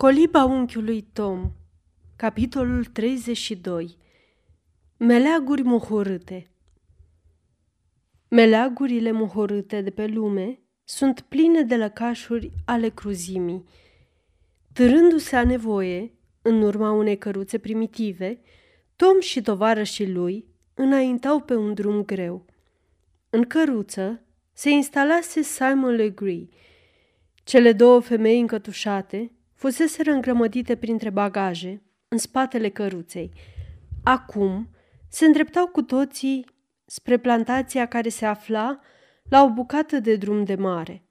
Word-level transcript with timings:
Coliba 0.00 0.44
unchiului 0.44 1.02
Tom 1.12 1.52
Capitolul 2.16 2.84
32 2.84 3.96
Meleaguri 4.96 5.62
mohorâte 5.62 6.50
Meleagurile 8.28 9.10
mohorâte 9.10 9.80
de 9.80 9.90
pe 9.90 10.06
lume 10.06 10.60
sunt 10.84 11.20
pline 11.20 11.62
de 11.62 11.76
lăcașuri 11.76 12.50
ale 12.64 12.88
cruzimii. 12.88 13.64
Târându-se 14.72 15.36
a 15.36 15.44
nevoie, 15.44 16.14
în 16.42 16.62
urma 16.62 16.90
unei 16.90 17.18
căruțe 17.18 17.58
primitive, 17.58 18.40
Tom 18.96 19.20
și 19.20 19.42
tovarășii 19.42 20.12
lui 20.12 20.46
înaintau 20.74 21.40
pe 21.40 21.54
un 21.54 21.74
drum 21.74 22.04
greu. 22.04 22.44
În 23.30 23.42
căruță 23.42 24.22
se 24.52 24.70
instalase 24.70 25.42
Simon 25.42 25.94
Legree. 25.94 26.48
Cele 27.44 27.72
două 27.72 28.00
femei 28.00 28.40
încătușate 28.40 29.32
fuseseră 29.60 30.10
îngrămădite 30.10 30.76
printre 30.76 31.10
bagaje, 31.10 31.82
în 32.08 32.18
spatele 32.18 32.68
căruței. 32.68 33.32
Acum 34.04 34.68
se 35.08 35.24
îndreptau 35.24 35.66
cu 35.66 35.82
toții 35.82 36.46
spre 36.84 37.18
plantația 37.18 37.86
care 37.86 38.08
se 38.08 38.26
afla 38.26 38.80
la 39.28 39.42
o 39.42 39.50
bucată 39.52 39.98
de 39.98 40.16
drum 40.16 40.44
de 40.44 40.54
mare. 40.54 41.04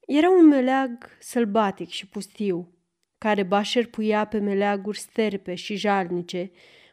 Era 0.00 0.30
un 0.30 0.46
meleag 0.46 1.08
sălbatic 1.18 1.88
și 1.88 2.06
pustiu, 2.06 2.74
care 3.18 3.42
ba 3.42 3.62
șerpuia 3.62 4.24
pe 4.24 4.38
meleaguri 4.38 4.98
sterpe 4.98 5.54
și 5.54 5.76
jalnice, 5.76 6.50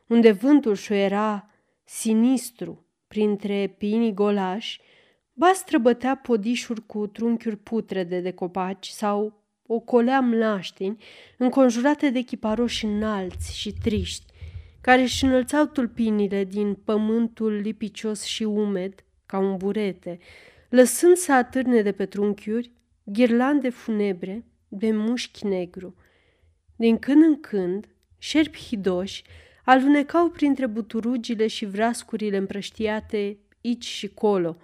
unde 0.08 0.32
vântul 0.32 0.76
șuiera 0.76 1.50
sinistru 1.84 2.86
printre 3.08 3.76
pinii 3.78 4.14
golași, 4.14 4.82
ba 5.34 5.52
străbătea 5.54 6.16
podișuri 6.16 6.86
cu 6.86 7.08
trunchiuri 7.08 7.58
putrede 7.58 8.20
de 8.20 8.32
copaci 8.32 8.88
sau 8.88 9.43
ocolea 9.68 10.20
mlaștini 10.20 11.04
înconjurate 11.38 12.10
de 12.10 12.22
chiparoși 12.22 12.86
înalți 12.86 13.58
și 13.58 13.74
triști, 13.74 14.34
care 14.82 15.02
își 15.02 15.24
înălțau 15.24 15.66
tulpinile 15.66 16.44
din 16.44 16.74
pământul 16.74 17.54
lipicios 17.54 18.24
și 18.24 18.44
umed, 18.44 18.94
ca 19.26 19.38
un 19.38 19.58
burete, 19.58 20.20
lăsând 20.70 21.16
să 21.16 21.34
atârne 21.34 21.82
de 21.82 21.92
pe 21.92 22.06
trunchiuri 22.06 22.72
ghirlande 23.04 23.70
funebre 23.70 24.46
de 24.68 24.92
mușchi 24.92 25.46
negru. 25.46 25.96
Din 26.76 26.98
când 26.98 27.24
în 27.24 27.40
când, 27.40 27.88
șerpi 28.18 28.58
hidoși 28.58 29.24
alunecau 29.66 30.30
printre 30.30 30.66
buturugile 30.66 31.48
și 31.48 31.66
vrascurile 31.66 32.38
împrăștiate 32.38 33.38
aici 33.64 33.86
și 33.86 34.08
colo, 34.08 34.58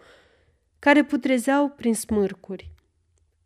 care 0.79 1.03
putrezeau 1.03 1.69
prin 1.69 1.93
smârcuri. 1.93 2.71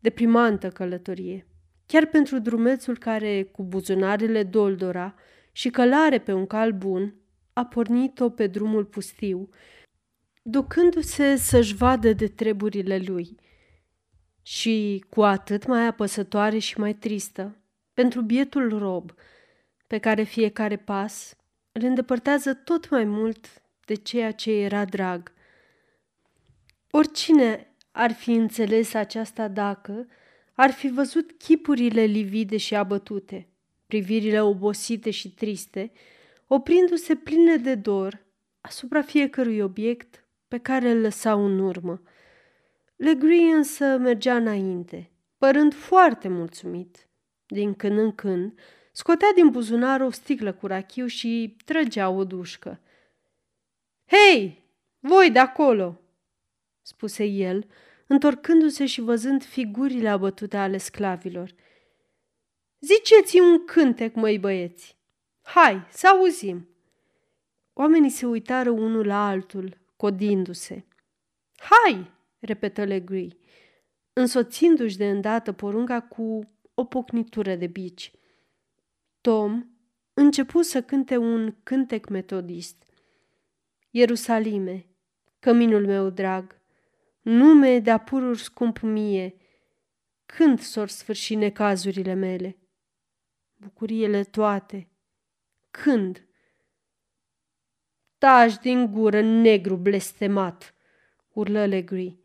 Deprimantă 0.04 0.70
călătorie 0.70 1.48
chiar 1.86 2.06
pentru 2.06 2.40
drumețul 2.40 2.98
care, 2.98 3.44
cu 3.44 3.64
buzunarele 3.64 4.44
doldora 4.44 5.16
și 5.52 5.70
călare 5.70 6.20
pe 6.20 6.34
un 6.34 6.45
cal 6.45 6.72
bun, 6.72 7.16
a 7.54 7.66
pornit-o 7.66 8.30
pe 8.30 8.48
drumul 8.48 8.86
pustiu, 8.86 9.50
ducându-se 10.42 11.36
să-și 11.36 11.76
vadă 11.76 12.14
de 12.14 12.28
treburile 12.28 12.98
lui. 12.98 13.36
Și 14.42 15.06
cu 15.10 15.23
atât 15.23 15.66
mai 15.66 15.86
apăsătoare 15.88 16.58
și 16.58 16.80
mai 16.80 16.94
tristă, 16.94 17.58
pentru 17.94 18.22
bietul 18.22 18.78
rob, 18.78 19.14
pe 19.88 19.98
care 19.98 20.23
fiecare 20.23 20.78
pas 20.78 21.36
îl 21.72 21.84
îndepărtează 21.84 22.54
tot 22.54 22.90
mai 22.90 23.04
mult 23.04 23.62
de 23.86 23.94
ceea 23.94 24.32
ce 24.32 24.52
era 24.52 24.86
drag. 24.86 25.34
Oricine 26.92 27.73
ar 27.95 28.11
fi 28.11 28.31
înțeles 28.31 28.94
aceasta 28.94 29.47
dacă, 29.47 30.08
ar 30.53 30.72
fi 30.72 30.88
văzut 30.89 31.31
chipurile 31.31 32.02
livide 32.03 32.58
și 32.58 32.75
abătute, 32.75 33.47
privirile 33.86 34.41
obosite 34.41 35.09
și 35.09 35.33
triste, 35.33 35.91
oprindu-se 36.47 37.16
pline 37.16 37.55
de 37.55 37.75
dor 37.75 38.25
asupra 38.61 39.02
fiecărui 39.02 39.59
obiect 39.59 40.25
pe 40.48 40.58
care 40.58 40.89
îl 40.89 41.02
lăsau 41.02 41.45
în 41.45 41.59
urmă. 41.59 42.02
Legree 42.95 43.53
însă 43.53 43.98
mergea 43.98 44.36
înainte, 44.36 45.11
părând 45.37 45.73
foarte 45.73 46.27
mulțumit. 46.27 47.08
Din 47.45 47.73
când 47.73 47.98
în 47.98 48.15
când, 48.15 48.59
scotea 48.92 49.32
din 49.36 49.49
buzunar 49.49 50.02
o 50.02 50.09
sticlă 50.09 50.53
cu 50.53 50.67
rachiu 50.67 51.05
și 51.05 51.55
trăgea 51.65 52.09
o 52.09 52.23
dușcă. 52.23 52.80
Hei, 54.05 54.64
voi 54.99 55.32
de 55.32 55.39
acolo!" 55.39 56.02
Spuse 56.83 57.23
el, 57.23 57.67
întorcându-se 58.08 58.86
și 58.86 59.02
văzând 59.02 59.44
figurile 59.44 60.10
abătute 60.10 60.58
ale 60.58 60.77
sclavilor. 60.77 61.54
Ziceți 62.80 63.39
un 63.39 63.66
cântec, 63.66 64.16
măi 64.16 64.39
băieți! 64.39 64.98
Hai, 65.42 65.88
să 65.92 66.08
auzim! 66.08 66.67
Oamenii 67.73 68.10
se 68.10 68.26
uitară 68.26 68.70
unul 68.70 69.05
la 69.05 69.27
altul, 69.27 69.77
codindu-se. 69.95 70.86
Hai, 71.55 72.11
repetă 72.39 72.83
Legree, 72.83 73.38
însoțindu-și 74.14 74.98
de 74.98 75.10
îndată 75.10 75.52
porunca 75.52 76.02
cu 76.02 76.39
o 76.73 76.86
pocnitură 76.86 77.55
de 77.55 77.67
bici. 77.67 78.11
Tom 79.21 79.65
începu 80.14 80.61
să 80.61 80.82
cânte 80.82 81.17
un 81.17 81.55
cântec 81.64 82.08
metodist. 82.08 82.83
Ierusalime, 83.89 84.86
căminul 85.39 85.86
meu 85.86 86.10
drag, 86.10 86.61
nume 87.23 87.80
de 87.80 87.92
apururi 87.92 88.39
scump 88.39 88.80
mie, 88.80 89.36
când 90.26 90.60
s-or 90.60 90.88
sfârși 90.88 91.36
necazurile 91.36 92.14
mele? 92.14 92.58
Bucuriile 93.56 94.23
toate. 94.23 94.88
Când? 95.72 96.28
Taci 98.17 98.58
din 98.58 98.92
gură, 98.92 99.22
negru 99.22 99.76
blestemat, 99.76 100.73
urlă 101.33 101.66
Legree. 101.66 102.17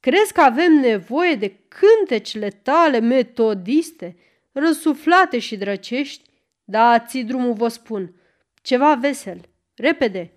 Crezi 0.00 0.32
că 0.32 0.40
avem 0.40 0.72
nevoie 0.72 1.34
de 1.34 1.56
cântecele 1.68 2.48
tale 2.48 2.98
metodiste, 2.98 4.16
răsuflate 4.52 5.38
și 5.38 5.56
drăcești? 5.56 6.30
Dați 6.64 7.18
drumul, 7.18 7.52
vă 7.52 7.68
spun. 7.68 8.20
Ceva 8.62 8.94
vesel. 8.94 9.40
Repede. 9.74 10.32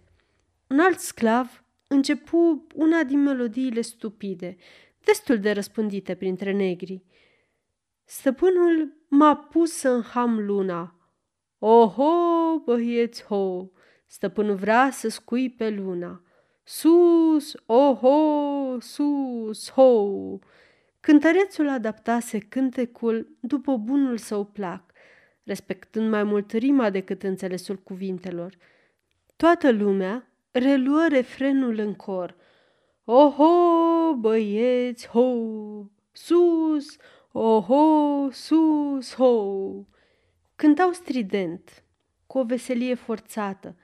Un 0.67 0.79
alt 0.79 0.99
sclav 0.99 1.63
începu 1.91 2.67
una 2.75 3.03
din 3.03 3.19
melodiile 3.19 3.81
stupide, 3.81 4.57
destul 5.03 5.39
de 5.39 5.51
răspândite 5.51 6.15
printre 6.15 6.51
negri. 6.51 7.03
Stăpânul 8.03 8.93
m-a 9.07 9.35
pus 9.35 9.81
în 9.81 10.01
ham 10.01 10.39
luna. 10.45 10.95
Oho, 11.59 12.11
băieți, 12.65 13.23
ho! 13.23 13.69
Stăpânul 14.05 14.55
vrea 14.55 14.89
să 14.91 15.09
scui 15.09 15.49
pe 15.49 15.69
luna. 15.69 16.23
Sus, 16.63 17.55
oho, 17.65 18.79
sus, 18.79 19.71
ho! 19.71 20.09
Cântărețul 20.99 21.69
adaptase 21.69 22.39
cântecul 22.39 23.37
după 23.39 23.77
bunul 23.77 24.17
său 24.17 24.45
plac, 24.45 24.91
respectând 25.43 26.09
mai 26.09 26.23
mult 26.23 26.51
rima 26.51 26.89
decât 26.89 27.23
înțelesul 27.23 27.75
cuvintelor. 27.75 28.57
Toată 29.35 29.71
lumea 29.71 30.28
reluă 30.51 31.07
refrenul 31.07 31.77
în 31.77 31.93
cor. 31.93 32.35
Oho, 33.03 34.15
băieți, 34.15 35.07
ho! 35.07 35.33
Sus, 36.11 36.97
oho, 37.31 38.29
sus, 38.31 39.15
ho! 39.15 39.85
Cântau 40.55 40.91
strident, 40.91 41.83
cu 42.27 42.37
o 42.37 42.43
veselie 42.43 42.93
forțată. 42.93 43.75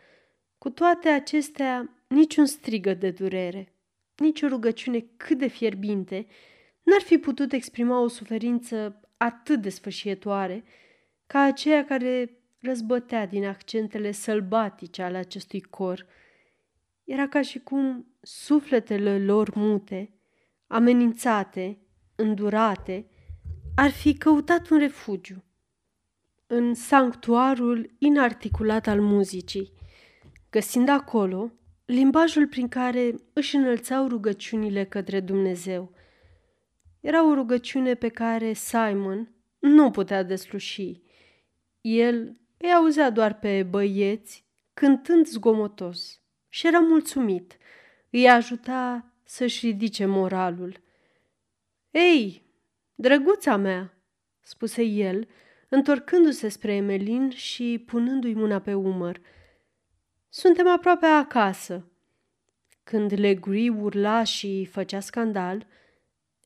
Cu 0.57 0.69
toate 0.69 1.09
acestea, 1.09 1.89
niciun 2.07 2.45
strigă 2.45 2.93
de 2.93 3.11
durere, 3.11 3.73
nici 4.15 4.41
o 4.41 4.47
rugăciune 4.47 5.05
cât 5.17 5.37
de 5.37 5.47
fierbinte 5.47 6.27
n-ar 6.83 7.01
fi 7.01 7.17
putut 7.17 7.51
exprima 7.51 7.99
o 7.99 8.07
suferință 8.07 8.99
atât 9.17 9.61
de 9.61 9.69
sfârșietoare 9.69 10.63
ca 11.27 11.39
aceea 11.39 11.85
care 11.85 12.37
răzbătea 12.61 13.25
din 13.25 13.45
accentele 13.45 14.11
sălbatice 14.11 15.01
ale 15.01 15.17
acestui 15.17 15.61
cor– 15.61 16.05
era 17.05 17.27
ca 17.27 17.41
și 17.41 17.59
cum 17.59 18.07
sufletele 18.21 19.19
lor 19.19 19.55
mute, 19.55 20.13
amenințate, 20.67 21.77
îndurate, 22.15 23.09
ar 23.75 23.89
fi 23.89 24.13
căutat 24.13 24.69
un 24.69 24.77
refugiu 24.77 25.43
în 26.47 26.73
sanctuarul 26.73 27.95
inarticulat 27.97 28.87
al 28.87 29.01
muzicii, 29.01 29.71
găsind 30.49 30.89
acolo 30.89 31.51
limbajul 31.85 32.47
prin 32.47 32.67
care 32.67 33.15
își 33.33 33.55
înălțau 33.55 34.07
rugăciunile 34.07 34.85
către 34.85 35.19
Dumnezeu. 35.19 35.91
Era 36.99 37.29
o 37.29 37.33
rugăciune 37.33 37.93
pe 37.93 38.07
care 38.07 38.53
Simon 38.53 39.35
nu 39.59 39.91
putea 39.91 40.23
desluși. 40.23 41.01
El 41.81 42.39
îi 42.57 42.71
auzea 42.71 43.09
doar 43.09 43.39
pe 43.39 43.63
băieți 43.63 44.45
cântând 44.73 45.27
zgomotos 45.27 46.19
și 46.55 46.67
era 46.67 46.79
mulțumit. 46.79 47.57
Îi 48.09 48.29
ajuta 48.29 49.11
să-și 49.23 49.65
ridice 49.65 50.05
moralul. 50.05 50.81
Ei, 51.91 52.43
drăguța 52.95 53.55
mea, 53.55 53.93
spuse 54.41 54.83
el, 54.83 55.27
întorcându-se 55.69 56.49
spre 56.49 56.73
Emelin 56.73 57.29
și 57.29 57.83
punându-i 57.85 58.33
mâna 58.33 58.59
pe 58.59 58.73
umăr. 58.73 59.21
Suntem 60.29 60.67
aproape 60.67 61.05
acasă. 61.05 61.85
Când 62.83 63.11
Legri 63.19 63.69
urla 63.69 64.23
și 64.23 64.65
făcea 64.65 64.99
scandal, 64.99 65.67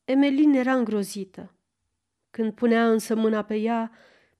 Emelin 0.04 0.52
era 0.52 0.74
îngrozită. 0.74 1.54
Când 2.30 2.52
punea 2.52 2.90
însă 2.90 3.14
mâna 3.14 3.42
pe 3.42 3.56
ea 3.56 3.92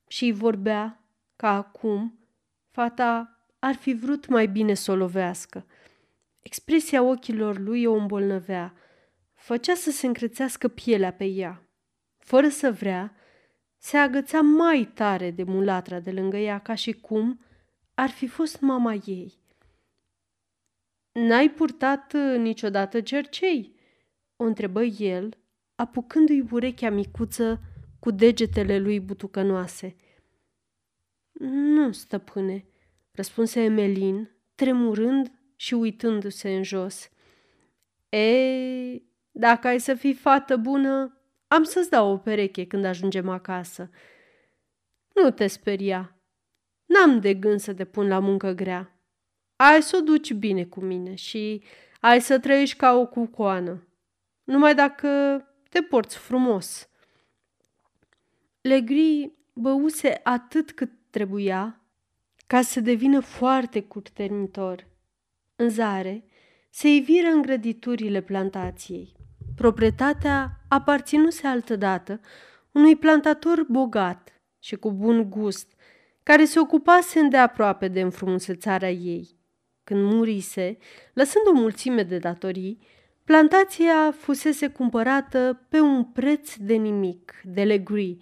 și 0.06 0.25
îi 0.25 0.32
vorbea, 0.32 1.05
ca 1.37 1.56
acum, 1.56 2.19
fata 2.70 3.40
ar 3.61 3.75
fi 3.75 3.95
vrut 3.95 4.27
mai 4.27 4.47
bine 4.47 4.75
să 4.75 4.91
o 4.91 4.95
lovească. 4.95 5.67
Expresia 6.41 7.03
ochilor 7.03 7.59
lui 7.59 7.85
o 7.85 7.93
îmbolnăvea, 7.93 8.75
făcea 9.35 9.75
să 9.75 9.91
se 9.91 10.07
încrețească 10.07 10.69
pielea 10.69 11.12
pe 11.12 11.25
ea. 11.25 11.62
Fără 12.19 12.49
să 12.49 12.73
vrea, 12.73 13.15
se 13.79 13.97
agățea 13.97 14.41
mai 14.41 14.91
tare 14.95 15.31
de 15.31 15.43
mulatra 15.43 16.01
de 16.01 16.11
lângă 16.11 16.37
ea, 16.37 16.59
ca 16.59 16.75
și 16.75 16.93
cum 16.93 17.41
ar 17.95 18.09
fi 18.09 18.27
fost 18.27 18.61
mama 18.61 18.95
ei. 19.05 19.39
N-ai 21.13 21.51
purtat 21.51 22.13
uh, 22.13 22.39
niciodată 22.39 23.01
cercei?" 23.01 23.79
o 24.37 24.45
întrebă 24.45 24.83
el, 24.83 25.39
apucându-i 25.75 26.49
urechea 26.51 26.91
micuță 26.91 27.61
cu 27.99 28.11
degetele 28.11 28.79
lui 28.79 29.01
butucănoase. 29.01 29.97
Nu, 31.49 31.93
stăpâne, 31.93 32.65
răspunse 33.20 33.61
Emelin, 33.61 34.31
tremurând 34.55 35.32
și 35.56 35.75
uitându-se 35.75 36.55
în 36.55 36.62
jos. 36.62 37.11
Ei, 38.08 39.08
dacă 39.31 39.67
ai 39.67 39.81
să 39.81 39.94
fii 39.94 40.14
fată 40.14 40.56
bună, 40.56 41.20
am 41.46 41.62
să-ți 41.62 41.90
dau 41.90 42.12
o 42.12 42.17
pereche 42.17 42.67
când 42.67 42.84
ajungem 42.84 43.28
acasă. 43.28 43.90
Nu 45.14 45.31
te 45.31 45.46
speria. 45.46 46.17
N-am 46.87 47.20
de 47.20 47.34
gând 47.34 47.61
să 47.61 47.75
te 47.75 47.84
pun 47.84 48.08
la 48.08 48.19
muncă 48.19 48.52
grea. 48.52 49.00
Ai 49.56 49.82
să 49.82 49.96
o 49.96 50.00
duci 50.00 50.32
bine 50.32 50.64
cu 50.64 50.81
mine 50.81 51.14
și 51.14 51.62
ai 52.00 52.20
să 52.20 52.38
trăiești 52.38 52.76
ca 52.76 52.93
o 52.93 53.06
cucoană. 53.06 53.88
Numai 54.44 54.75
dacă 54.75 55.08
te 55.69 55.82
porți 55.82 56.17
frumos. 56.17 56.88
Legri 58.61 59.32
băuse 59.52 60.20
atât 60.22 60.72
cât 60.72 60.90
trebuia 61.11 61.80
ca 62.50 62.62
să 62.62 62.81
devină 62.81 63.20
foarte 63.20 63.82
curtenitor. 63.82 64.87
În 65.56 65.69
zare 65.69 66.25
se 66.70 66.88
iviră 66.88 67.26
îngrăditurile 67.26 68.20
plantației. 68.20 69.12
Proprietatea 69.56 70.61
aparținuse 70.69 71.47
altădată 71.47 72.20
unui 72.73 72.97
plantator 72.97 73.67
bogat 73.69 74.43
și 74.58 74.76
cu 74.76 74.93
bun 74.93 75.31
gust, 75.31 75.73
care 76.23 76.44
se 76.44 76.58
ocupase 76.58 77.19
îndeaproape 77.19 77.88
de 77.88 78.00
înfrumusețarea 78.00 78.91
ei. 78.91 79.29
Când 79.85 80.12
murise, 80.12 80.76
lăsând 81.12 81.46
o 81.46 81.53
mulțime 81.53 82.03
de 82.03 82.19
datorii, 82.19 82.79
plantația 83.25 84.12
fusese 84.12 84.69
cumpărată 84.69 85.67
pe 85.69 85.81
un 85.81 86.05
preț 86.05 86.55
de 86.56 86.75
nimic, 86.75 87.41
de 87.44 87.64
legri, 87.64 88.17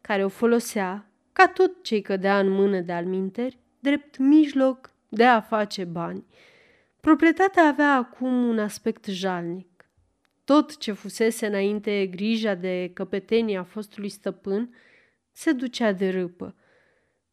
care 0.00 0.24
o 0.24 0.28
folosea, 0.28 1.10
ca 1.32 1.48
tot 1.48 1.82
ce 1.82 2.00
cădea 2.00 2.38
în 2.38 2.48
mână 2.48 2.80
de 2.80 2.92
alminteri, 2.92 3.64
drept 3.86 4.18
mijloc 4.18 4.90
de 5.08 5.24
a 5.24 5.40
face 5.40 5.84
bani. 5.84 6.24
Proprietatea 7.00 7.66
avea 7.66 7.94
acum 7.94 8.48
un 8.48 8.58
aspect 8.58 9.04
jalnic. 9.04 9.90
Tot 10.44 10.76
ce 10.76 10.92
fusese 10.92 11.46
înainte 11.46 12.06
grija 12.06 12.54
de 12.54 12.90
căpetenia 12.94 13.62
fostului 13.62 14.08
stăpân 14.08 14.74
se 15.32 15.52
ducea 15.52 15.92
de 15.92 16.08
râpă. 16.08 16.54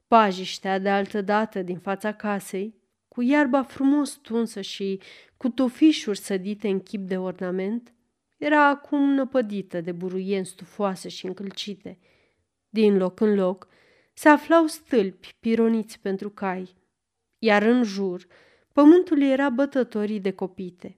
Pajiștea 0.08 0.80
de 0.80 0.90
altă 0.90 1.22
dată 1.22 1.62
din 1.62 1.78
fața 1.78 2.14
casei, 2.14 2.76
cu 3.08 3.22
iarba 3.22 3.64
frumos 3.64 4.12
tunsă 4.12 4.62
și 4.62 5.00
cu 5.38 5.50
tufișuri 5.50 6.18
sădite 6.18 6.68
în 6.68 6.80
chip 6.80 7.08
de 7.08 7.18
ornament, 7.18 7.94
era 8.38 8.68
acum 8.68 9.14
năpădită 9.14 9.82
de 9.82 9.92
buruieni 9.92 10.46
stufoase 10.46 11.10
și 11.10 11.26
încălcite. 11.26 11.98
Din 12.70 12.98
loc 12.98 13.20
în 13.20 13.34
loc 13.36 13.68
se 14.14 14.30
aflau 14.30 14.66
stâlpi 14.66 15.36
pironiți 15.40 16.00
pentru 16.00 16.30
cai, 16.30 16.76
iar 17.40 17.62
în 17.62 17.84
jur 17.84 18.28
pământul 18.72 19.22
era 19.22 19.50
bătătorii 19.50 20.20
de 20.20 20.32
copite 20.32 20.98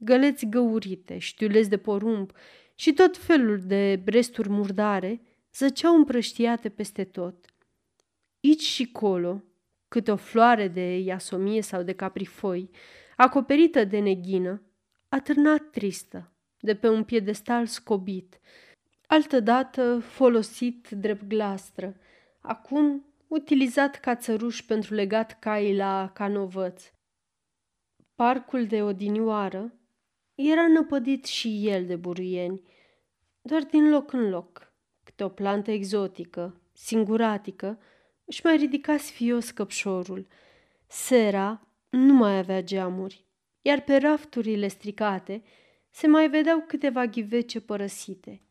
găleți 0.00 0.46
găurite, 0.46 1.18
știuleți 1.18 1.68
de 1.68 1.76
porumb 1.76 2.32
și 2.74 2.92
tot 2.92 3.16
felul 3.16 3.60
de 3.60 4.02
resturi 4.04 4.48
murdare 4.48 5.20
zăceau 5.54 5.94
împrăștiate 5.94 6.68
peste 6.68 7.04
tot. 7.04 7.44
Ici 8.40 8.62
și 8.62 8.92
colo, 8.92 9.42
câte 9.88 10.10
o 10.10 10.16
floare 10.16 10.68
de 10.68 10.98
iasomie 10.98 11.62
sau 11.62 11.82
de 11.82 11.92
caprifoi, 11.92 12.70
acoperită 13.16 13.84
de 13.84 13.98
neghină, 13.98 14.62
atârnat 15.08 15.70
tristă, 15.70 16.32
de 16.60 16.74
pe 16.74 16.88
un 16.88 17.04
piedestal 17.04 17.66
scobit, 17.66 18.40
altădată 19.06 19.98
folosit 19.98 20.88
drept 20.88 21.26
glastră, 21.26 21.96
acum 22.50 23.04
utilizat 23.26 24.00
ca 24.00 24.16
țăruș 24.16 24.62
pentru 24.62 24.94
legat 24.94 25.38
caii 25.38 25.76
la 25.76 26.10
canovăț. 26.14 26.90
Parcul 28.14 28.66
de 28.66 28.82
odinioară 28.82 29.74
era 30.34 30.68
năpădit 30.68 31.24
și 31.24 31.68
el 31.68 31.86
de 31.86 31.96
buruieni, 31.96 32.62
doar 33.42 33.62
din 33.62 33.88
loc 33.88 34.12
în 34.12 34.28
loc. 34.28 34.72
Câte 35.04 35.24
o 35.24 35.28
plantă 35.28 35.70
exotică, 35.70 36.60
singuratică, 36.72 37.78
își 38.24 38.40
mai 38.44 38.56
ridica 38.56 38.96
sfios 38.96 39.50
căpșorul. 39.50 40.26
Sera 40.86 41.66
nu 41.88 42.14
mai 42.14 42.38
avea 42.38 42.62
geamuri, 42.62 43.24
iar 43.62 43.80
pe 43.80 43.96
rafturile 43.96 44.68
stricate 44.68 45.42
se 45.90 46.06
mai 46.06 46.28
vedeau 46.28 46.64
câteva 46.66 47.06
ghivece 47.06 47.60
părăsite, 47.60 48.42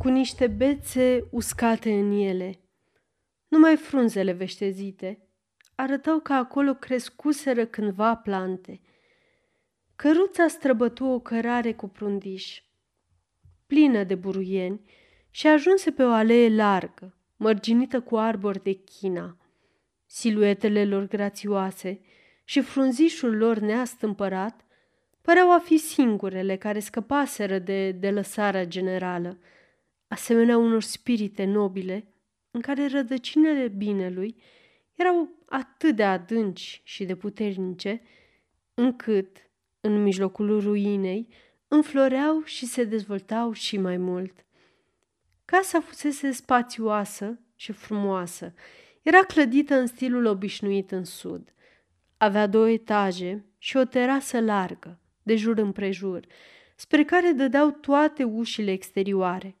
cu 0.00 0.08
niște 0.08 0.46
bețe 0.46 1.28
uscate 1.30 1.92
în 1.92 2.10
ele. 2.12 2.60
Numai 3.56 3.76
frunzele 3.76 4.32
veștezite 4.32 5.18
arătau 5.74 6.20
că 6.20 6.32
acolo 6.32 6.74
crescuseră 6.74 7.66
cândva 7.66 8.16
plante– 8.16 8.80
Căruța 9.96 10.48
străbătu 10.48 11.04
o 11.04 11.20
cărare 11.20 11.72
cu 11.72 11.88
prundiș, 11.88 12.62
plină 13.66 14.04
de 14.04 14.14
buruieni, 14.14 14.80
și 15.30 15.46
ajunse 15.46 15.90
pe 15.90 16.02
o 16.02 16.10
alee 16.10 16.54
largă, 16.54 17.16
mărginită 17.36 18.00
cu 18.00 18.16
arbori 18.16 18.62
de 18.62 18.72
china. 18.72 19.36
Siluetele 20.06 20.84
lor 20.84 21.06
grațioase 21.06 22.00
și 22.44 22.60
frunzișul 22.60 23.36
lor 23.36 23.58
neastâmpărat 23.58 24.64
păreau 25.20 25.52
a 25.52 25.58
fi 25.58 25.76
singurele 25.76 26.56
care 26.56 26.78
scăpaseră 26.78 27.58
de, 27.58 27.90
de 27.90 28.10
lăsarea 28.10 28.64
generală, 28.64 29.38
asemenea 30.08 30.56
unor 30.56 30.82
spirite 30.82 31.44
nobile, 31.44 32.14
în 32.56 32.62
care 32.62 32.86
rădăcinele 32.86 33.68
binelui 33.68 34.36
erau 34.94 35.28
atât 35.46 35.96
de 35.96 36.04
adânci 36.04 36.80
și 36.84 37.04
de 37.04 37.16
puternice, 37.16 38.02
încât 38.74 39.36
în 39.80 40.02
mijlocul 40.02 40.60
ruinei, 40.60 41.28
înfloreau 41.68 42.42
și 42.42 42.66
se 42.66 42.84
dezvoltau 42.84 43.52
și 43.52 43.78
mai 43.78 43.96
mult. 43.96 44.44
Casa 45.44 45.80
fusese 45.80 46.30
spațioasă 46.30 47.38
și 47.56 47.72
frumoasă. 47.72 48.54
Era 49.02 49.20
clădită 49.20 49.74
în 49.74 49.86
stilul 49.86 50.24
obișnuit 50.24 50.90
în 50.90 51.04
sud. 51.04 51.54
Avea 52.16 52.46
două 52.46 52.70
etaje 52.70 53.44
și 53.58 53.76
o 53.76 53.84
terasă 53.84 54.40
largă, 54.40 54.98
de 55.22 55.36
jur 55.36 55.58
împrejur, 55.58 56.26
spre 56.76 57.04
care 57.04 57.30
dădeau 57.30 57.70
toate 57.70 58.24
ușile 58.24 58.70
exterioare. 58.70 59.56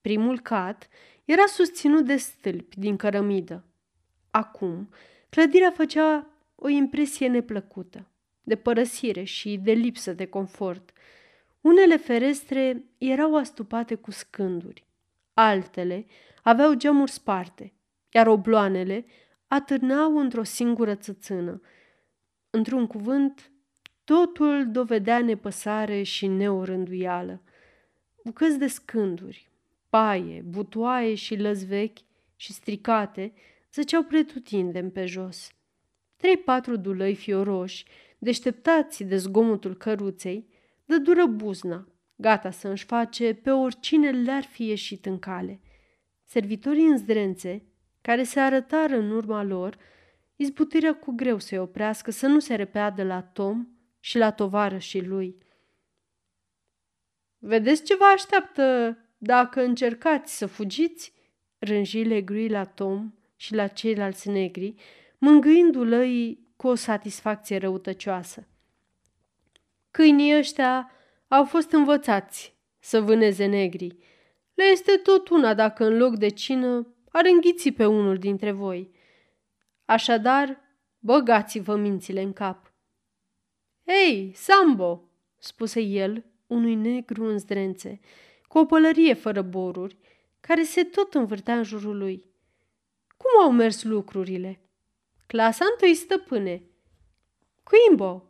Primul 0.00 0.40
cat 0.40 0.88
era 1.32 1.46
susținut 1.46 2.04
de 2.04 2.16
stâlpi 2.16 2.78
din 2.78 2.96
cărămidă. 2.96 3.64
Acum, 4.30 4.88
clădirea 5.28 5.70
făcea 5.70 6.26
o 6.54 6.68
impresie 6.68 7.28
neplăcută 7.28 8.06
de 8.42 8.56
părăsire 8.56 9.22
și 9.22 9.60
de 9.62 9.72
lipsă 9.72 10.12
de 10.12 10.26
confort. 10.26 10.92
Unele 11.60 11.96
ferestre 11.96 12.84
erau 12.98 13.36
astupate 13.36 13.94
cu 13.94 14.10
scânduri, 14.10 14.86
altele 15.34 16.06
aveau 16.42 16.74
geamuri 16.74 17.10
sparte, 17.10 17.72
iar 18.10 18.26
obloanele 18.26 19.06
atârnau 19.46 20.18
într-o 20.18 20.42
singură 20.42 20.94
țățână. 20.94 21.60
Într-un 22.50 22.86
cuvânt, 22.86 23.50
totul 24.04 24.70
dovedea 24.70 25.20
nepăsare 25.20 26.02
și 26.02 26.26
neorânduială. 26.26 27.42
Bucăți 28.24 28.58
de 28.58 28.66
scânduri, 28.66 29.51
paie, 29.92 30.42
butoaie 30.46 31.14
și 31.14 31.36
lăzi 31.36 31.66
vechi 31.66 31.98
și 32.36 32.52
stricate 32.52 33.32
zăceau 33.72 34.02
pretutindem 34.02 34.90
pe 34.90 35.06
jos. 35.06 35.52
Trei-patru 36.16 36.76
dulăi 36.76 37.14
fioroși 37.14 37.84
deșteptați 38.18 39.04
de 39.04 39.16
zgomotul 39.16 39.76
căruței, 39.76 40.48
dă 40.84 40.96
dură 40.96 41.26
buzna, 41.26 41.88
gata 42.16 42.50
să 42.50 42.68
își 42.68 42.84
face 42.84 43.34
pe 43.34 43.50
oricine 43.50 44.10
le-ar 44.10 44.42
fi 44.42 44.66
ieșit 44.66 45.06
în 45.06 45.18
cale– 45.18 45.60
Servitorii 46.32 46.86
în 46.86 46.96
zdrențe, 46.96 47.62
care 48.00 48.22
se 48.22 48.40
arătară 48.40 48.96
în 48.96 49.10
urma 49.10 49.42
lor, 49.42 49.78
izbutiră 50.36 50.94
cu 50.94 51.12
greu 51.12 51.38
să-i 51.38 51.58
oprească 51.58 52.10
să 52.10 52.26
nu 52.26 52.38
se 52.38 52.54
repeadă 52.54 53.02
la 53.02 53.22
Tom 53.22 53.66
și 54.00 54.18
la 54.18 54.32
tovarășii 54.32 55.06
lui. 55.06 55.36
Vedeți 57.38 57.84
ce 57.84 57.96
vă 57.96 58.04
așteaptă 58.04 58.96
dacă 59.24 59.62
încercați 59.62 60.36
să 60.36 60.46
fugiți?" 60.46 61.12
rânji 61.58 62.02
Legrui 62.02 62.48
la 62.48 62.64
Tom 62.64 63.12
și 63.36 63.54
la 63.54 63.66
ceilalți 63.66 64.28
negri, 64.28 64.74
mângâindu-l 65.18 66.38
cu 66.56 66.66
o 66.66 66.74
satisfacție 66.74 67.56
răutăcioasă. 67.56 68.46
Câinii 69.90 70.36
ăștia 70.36 70.90
au 71.28 71.44
fost 71.44 71.70
învățați 71.70 72.56
să 72.78 73.00
vâneze 73.00 73.46
negri. 73.46 73.96
Le 74.54 74.64
este 74.64 74.96
tot 74.96 75.28
una 75.28 75.54
dacă 75.54 75.84
în 75.84 75.96
loc 75.96 76.16
de 76.16 76.28
cină 76.28 76.86
ar 77.10 77.24
înghiți 77.32 77.70
pe 77.70 77.86
unul 77.86 78.18
dintre 78.18 78.50
voi. 78.50 78.90
Așadar, 79.84 80.60
băgați-vă 80.98 81.76
mințile 81.76 82.22
în 82.22 82.32
cap. 82.32 82.72
Hei, 83.86 84.32
Sambo!" 84.34 85.02
spuse 85.38 85.80
el 85.80 86.24
unui 86.46 86.74
negru 86.74 87.24
în 87.24 87.38
zdrențe, 87.38 88.00
cu 88.52 88.58
o 88.58 88.64
pălărie 88.64 89.14
fără 89.14 89.42
boruri, 89.42 89.96
care 90.40 90.62
se 90.62 90.84
tot 90.84 91.14
învârtea 91.14 91.56
în 91.56 91.62
jurul 91.62 91.98
lui. 91.98 92.24
Cum 93.16 93.42
au 93.42 93.52
mers 93.52 93.82
lucrurile? 93.82 94.60
Clasa 95.26 95.64
întâi 95.70 95.94
stăpâne. 95.94 96.62
Quimbo, 97.62 98.24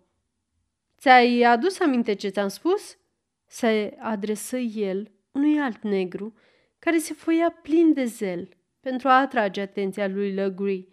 ți-ai 0.99 1.43
adus 1.43 1.81
aminte 1.81 2.14
ce 2.14 2.29
ți-am 2.29 2.49
spus? 2.49 2.99
Se 3.47 3.97
adresă 3.99 4.57
el 4.57 5.11
unui 5.33 5.61
alt 5.61 5.83
negru 5.83 6.35
care 6.79 6.99
se 6.99 7.14
foia 7.14 7.50
plin 7.62 7.93
de 7.93 8.05
zel 8.05 8.49
pentru 8.81 9.09
a 9.09 9.21
atrage 9.21 9.61
atenția 9.61 10.09
lui 10.09 10.33
Legree. 10.33 10.87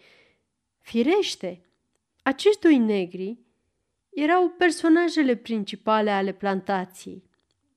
Firește, 0.80 1.62
acești 2.24 2.60
doi 2.60 2.78
negri 2.78 3.40
erau 4.10 4.50
personajele 4.50 5.36
principale 5.36 6.10
ale 6.10 6.34
plantației. 6.34 7.24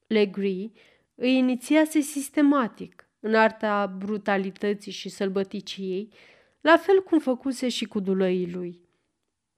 Legree 0.06 0.70
îi 1.14 1.36
inițiase 1.36 2.00
sistematic 2.00 3.08
în 3.20 3.34
arta 3.34 3.86
brutalității 3.86 4.92
și 4.92 5.08
sălbăticiei, 5.08 6.12
la 6.60 6.76
fel 6.76 7.02
cum 7.02 7.18
făcuse 7.18 7.68
și 7.68 7.84
cu 7.84 8.00
dulăii 8.00 8.52
lui. 8.52 8.80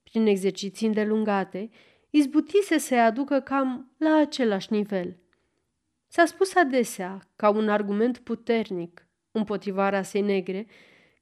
Prin 0.03 0.27
exerciții 0.27 0.87
îndelungate, 0.87 1.71
izbutise 2.11 2.79
să-i 2.79 3.01
aducă 3.01 3.41
cam 3.41 3.95
la 3.99 4.17
același 4.17 4.73
nivel. 4.73 5.17
S-a 6.09 6.25
spus 6.25 6.55
adesea, 6.55 7.29
ca 7.37 7.49
un 7.49 7.69
argument 7.69 8.19
puternic 8.19 9.07
împotriva 9.31 9.89
rasei 9.89 10.21
negre, 10.21 10.67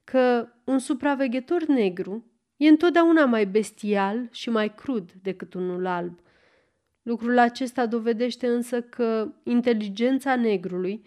că 0.04 0.48
un 0.64 0.78
supraveghetor 0.78 1.64
negru 1.64 2.24
e 2.56 2.68
întotdeauna 2.68 3.24
mai 3.24 3.46
bestial 3.46 4.28
și 4.30 4.50
mai 4.50 4.74
crud 4.74 5.12
decât 5.12 5.54
unul 5.54 5.86
alb. 5.86 6.20
Lucrul 7.02 7.38
acesta 7.38 7.86
dovedește 7.86 8.46
însă 8.46 8.82
că 8.82 9.32
inteligența 9.42 10.36
negrului 10.36 11.06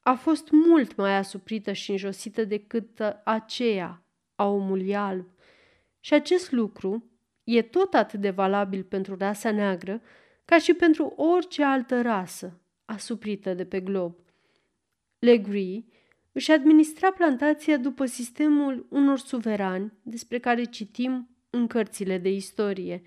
a 0.00 0.14
fost 0.14 0.50
mult 0.50 0.96
mai 0.96 1.16
asuprită 1.16 1.72
și 1.72 1.90
înjosită 1.90 2.44
decât 2.44 3.00
aceea 3.24 4.04
a 4.34 4.44
omului 4.48 4.96
alb. 4.96 5.26
Și 6.00 6.14
acest 6.14 6.52
lucru 6.52 7.10
e 7.44 7.62
tot 7.62 7.94
atât 7.94 8.20
de 8.20 8.30
valabil 8.30 8.82
pentru 8.82 9.16
rasa 9.16 9.50
neagră 9.50 10.02
ca 10.44 10.58
și 10.58 10.74
pentru 10.74 11.04
orice 11.16 11.62
altă 11.64 12.00
rasă 12.00 12.60
asuprită 12.84 13.54
de 13.54 13.64
pe 13.64 13.80
glob. 13.80 14.14
Legree 15.18 15.84
își 16.32 16.50
administra 16.50 17.12
plantația 17.12 17.76
după 17.76 18.06
sistemul 18.06 18.86
unor 18.90 19.18
suverani 19.18 19.92
despre 20.02 20.38
care 20.38 20.64
citim 20.64 21.36
în 21.50 21.66
cărțile 21.66 22.18
de 22.18 22.28
istorie. 22.28 23.02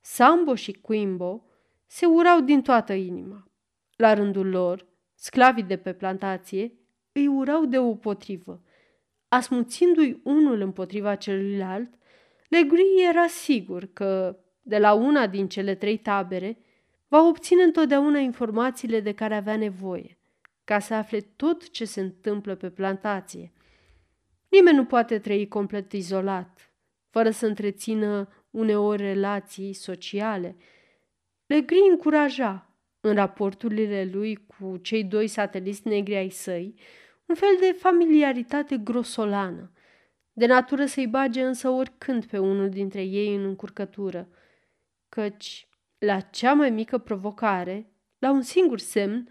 Sambo 0.00 0.54
și 0.54 0.72
Quimbo 0.72 1.47
se 1.88 2.06
urau 2.06 2.40
din 2.40 2.62
toată 2.62 2.92
inima. 2.92 3.50
La 3.96 4.14
rândul 4.14 4.48
lor, 4.48 4.86
sclavii 5.14 5.62
de 5.62 5.76
pe 5.76 5.92
plantație 5.92 6.72
îi 7.12 7.26
urau 7.26 7.64
de 7.64 7.78
o 7.78 7.94
potrivă. 7.94 8.62
Asmuțindu-i 9.28 10.20
unul 10.24 10.60
împotriva 10.60 11.14
celuilalt, 11.14 11.98
Legree 12.48 13.08
era 13.08 13.26
sigur 13.26 13.88
că, 13.92 14.38
de 14.62 14.78
la 14.78 14.92
una 14.92 15.26
din 15.26 15.48
cele 15.48 15.74
trei 15.74 15.96
tabere, 15.96 16.58
va 17.08 17.22
obține 17.22 17.62
întotdeauna 17.62 18.18
informațiile 18.18 19.00
de 19.00 19.12
care 19.12 19.36
avea 19.36 19.56
nevoie, 19.56 20.18
ca 20.64 20.78
să 20.78 20.94
afle 20.94 21.20
tot 21.20 21.70
ce 21.70 21.84
se 21.84 22.00
întâmplă 22.00 22.54
pe 22.54 22.70
plantație. 22.70 23.52
Nimeni 24.48 24.76
nu 24.76 24.84
poate 24.84 25.18
trăi 25.18 25.48
complet 25.48 25.92
izolat, 25.92 26.72
fără 27.10 27.30
să 27.30 27.46
întrețină 27.46 28.28
uneori 28.50 29.02
relații 29.02 29.72
sociale. 29.72 30.56
Legree 31.48 31.90
încuraja, 31.90 32.70
în 33.00 33.14
raporturile 33.14 34.08
lui 34.12 34.46
cu 34.46 34.76
cei 34.76 35.04
doi 35.04 35.26
sateliți 35.26 35.88
negri 35.88 36.16
ai 36.16 36.28
săi, 36.30 36.74
un 37.26 37.34
fel 37.34 37.56
de 37.60 37.76
familiaritate 37.78 38.76
grosolană, 38.76 39.72
de 40.32 40.46
natură 40.46 40.86
să-i 40.86 41.06
bage 41.06 41.42
însă 41.42 41.68
oricând 41.68 42.24
pe 42.24 42.38
unul 42.38 42.68
dintre 42.68 43.02
ei 43.02 43.34
în 43.34 43.44
încurcătură, 43.44 44.28
căci, 45.08 45.68
la 45.98 46.20
cea 46.20 46.52
mai 46.52 46.70
mică 46.70 46.98
provocare, 46.98 47.92
la 48.18 48.30
un 48.30 48.42
singur 48.42 48.78
semn, 48.78 49.28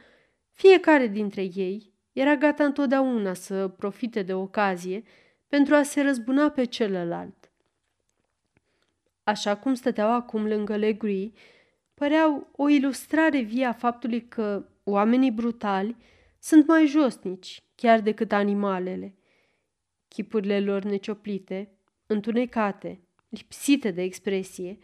fiecare 0.52 1.08
dintre 1.08 1.42
ei 1.42 1.94
era 2.12 2.36
gata 2.36 2.64
întotdeauna 2.64 3.34
să 3.34 3.68
profite 3.68 4.22
de 4.22 4.34
ocazie 4.34 5.04
pentru 5.48 5.76
a 5.76 5.84
se 5.84 6.02
răzbuna 6.02 6.50
pe 6.50 6.64
celălalt. 6.64 7.52
Așa 9.24 9.58
cum 9.58 9.74
stăteau 9.74 10.12
acum 10.12 10.48
lângă 10.48 10.76
Legree, 10.76 11.32
păreau 12.00 12.48
o 12.52 12.70
ilustrare 12.70 13.40
vie 13.40 13.66
a 13.66 13.72
faptului 13.72 14.28
că 14.28 14.66
oamenii 14.84 15.32
brutali 15.32 15.96
sunt 16.40 16.68
mai 16.68 16.86
josnici 16.86 17.64
chiar 17.76 18.02
decât 18.02 18.32
animalele. 18.32 19.16
Chipurile 20.08 20.60
lor 20.60 20.84
necioplite, 20.84 21.72
întunecate, 22.06 23.02
lipsite 23.30 23.92
de 23.92 24.02
expresie, 24.02 24.78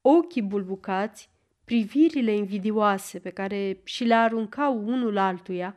ochii 0.00 0.42
bulbucați, 0.42 1.30
privirile 1.64 2.32
invidioase 2.32 3.18
pe 3.18 3.30
care 3.30 3.80
și 3.84 4.04
le 4.04 4.14
aruncau 4.14 4.78
unul 4.86 5.18
altuia, 5.18 5.76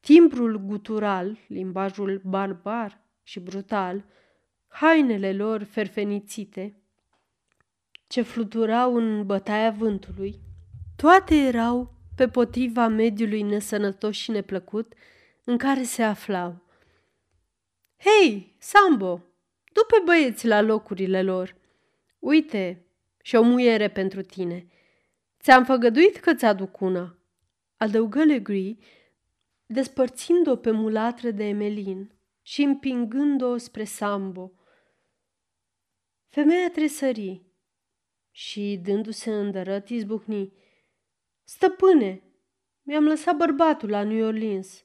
timbrul 0.00 0.58
gutural, 0.58 1.38
limbajul 1.48 2.20
barbar 2.24 3.04
și 3.22 3.40
brutal, 3.40 4.04
hainele 4.68 5.32
lor 5.32 5.62
ferfenițite, 5.62 6.82
ce 8.08 8.22
fluturau 8.22 8.94
în 8.96 9.26
bătaia 9.26 9.70
vântului, 9.70 10.40
toate 10.96 11.34
erau 11.34 11.94
pe 12.16 12.28
potriva 12.28 12.86
mediului 12.86 13.42
nesănătos 13.42 14.16
și 14.16 14.30
neplăcut 14.30 14.92
în 15.44 15.56
care 15.56 15.82
se 15.82 16.02
aflau. 16.02 16.62
Hei, 17.96 18.56
Sambo, 18.58 19.24
du 19.72 20.02
băieți 20.04 20.46
la 20.46 20.60
locurile 20.60 21.22
lor. 21.22 21.56
Uite, 22.18 22.86
și 23.22 23.36
o 23.36 23.42
muiere 23.42 23.88
pentru 23.88 24.22
tine. 24.22 24.66
Ți-am 25.40 25.64
făgăduit 25.64 26.16
că 26.16 26.34
ți-aduc 26.34 26.80
una. 26.80 27.18
Adăugă 27.76 28.24
Legree, 28.24 28.76
despărțind-o 29.66 30.56
pe 30.56 30.70
mulatră 30.70 31.30
de 31.30 31.44
Emelin 31.44 32.12
și 32.42 32.62
împingând-o 32.62 33.56
spre 33.56 33.84
Sambo. 33.84 34.52
Femeia 36.28 36.70
tresări 36.70 37.47
și, 38.38 38.80
dându-se 38.82 39.30
îndărăt, 39.30 39.88
izbucni. 39.88 40.52
Stăpâne, 41.44 42.22
mi-am 42.82 43.04
lăsat 43.04 43.36
bărbatul 43.36 43.90
la 43.90 44.02
New 44.02 44.26
Orleans. 44.26 44.84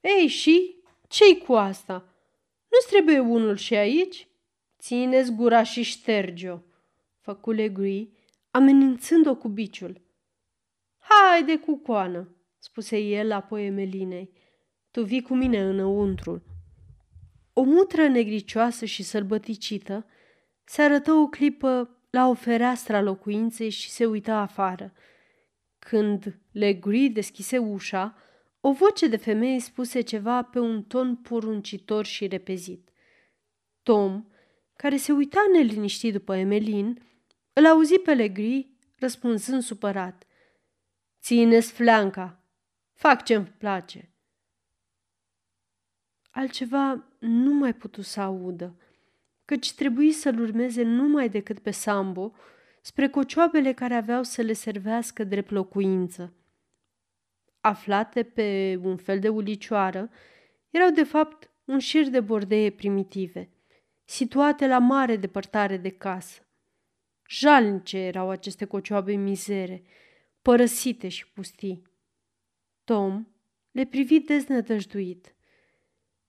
Ei, 0.00 0.26
și? 0.26 0.76
Ce-i 1.08 1.38
cu 1.46 1.52
asta? 1.52 1.94
Nu-ți 2.70 2.88
trebuie 2.88 3.18
unul 3.18 3.56
și 3.56 3.74
aici? 3.74 4.28
Țineți 4.78 5.32
gura 5.32 5.62
și 5.62 5.82
șterge-o, 5.82 6.58
făcu 7.20 7.50
Legree, 7.50 8.08
amenințând-o 8.50 9.36
cu 9.36 9.48
biciul. 9.48 10.00
Haide 10.98 11.58
cu 11.58 11.76
coană, 11.76 12.36
spuse 12.58 12.98
el 12.98 13.32
apoi 13.32 13.66
Emelinei. 13.66 14.32
Tu 14.90 15.02
vii 15.02 15.22
cu 15.22 15.34
mine 15.34 15.62
înăuntru. 15.62 16.42
O 17.52 17.62
mutră 17.62 18.08
negricioasă 18.08 18.84
și 18.84 19.02
sălbăticită 19.02 20.06
se 20.64 20.82
arătă 20.82 21.12
o 21.12 21.28
clipă 21.28 21.96
la 22.12 22.28
o 22.28 22.34
fereastră 22.34 22.96
a 22.96 23.00
locuinței 23.00 23.70
și 23.70 23.90
se 23.90 24.06
uită 24.06 24.30
afară. 24.30 24.92
Când 25.78 26.38
Legree 26.50 27.08
deschise 27.08 27.58
ușa, 27.58 28.16
o 28.60 28.72
voce 28.72 29.08
de 29.08 29.16
femeie 29.16 29.60
spuse 29.60 30.00
ceva 30.00 30.42
pe 30.42 30.58
un 30.58 30.82
ton 30.82 31.16
poruncitor 31.16 32.04
și 32.04 32.26
repezit. 32.26 32.90
Tom, 33.82 34.24
care 34.76 34.96
se 34.96 35.12
uita 35.12 35.40
neliniștit 35.52 36.12
după 36.12 36.36
Emelin, 36.36 37.02
îl 37.52 37.66
auzi 37.66 37.98
pe 37.98 38.14
Legree 38.14 38.66
răspunzând 38.98 39.62
supărat. 39.62 40.26
Ține-ți 41.20 41.72
flanca, 41.72 42.44
fac 42.92 43.24
ce-mi 43.24 43.54
place. 43.58 44.14
Altceva 46.30 47.04
nu 47.18 47.52
mai 47.52 47.74
putu 47.74 48.02
să 48.02 48.20
audă, 48.20 48.76
căci 49.44 49.74
trebuie 49.74 50.12
să-l 50.12 50.40
urmeze 50.40 50.82
numai 50.82 51.28
decât 51.28 51.58
pe 51.58 51.70
Sambo 51.70 52.32
spre 52.82 53.08
cocioabele 53.08 53.72
care 53.72 53.94
aveau 53.94 54.22
să 54.22 54.42
le 54.42 54.52
servească 54.52 55.24
drept 55.24 55.50
locuință. 55.50 56.34
Aflate 57.60 58.22
pe 58.22 58.78
un 58.82 58.96
fel 58.96 59.18
de 59.18 59.28
ulicioară, 59.28 60.10
erau 60.70 60.90
de 60.90 61.02
fapt 61.02 61.50
un 61.64 61.78
șir 61.78 62.08
de 62.08 62.20
bordeie 62.20 62.70
primitive, 62.70 63.50
situate 64.04 64.66
la 64.66 64.78
mare 64.78 65.16
depărtare 65.16 65.76
de 65.76 65.90
casă. 65.90 66.46
Jalnice 67.28 67.98
erau 67.98 68.30
aceste 68.30 68.64
cocioabe 68.64 69.14
mizere, 69.14 69.82
părăsite 70.42 71.08
și 71.08 71.28
pustii. 71.28 71.82
Tom 72.84 73.26
le 73.70 73.84
privi 73.84 74.20
deznădăjduit. 74.20 75.34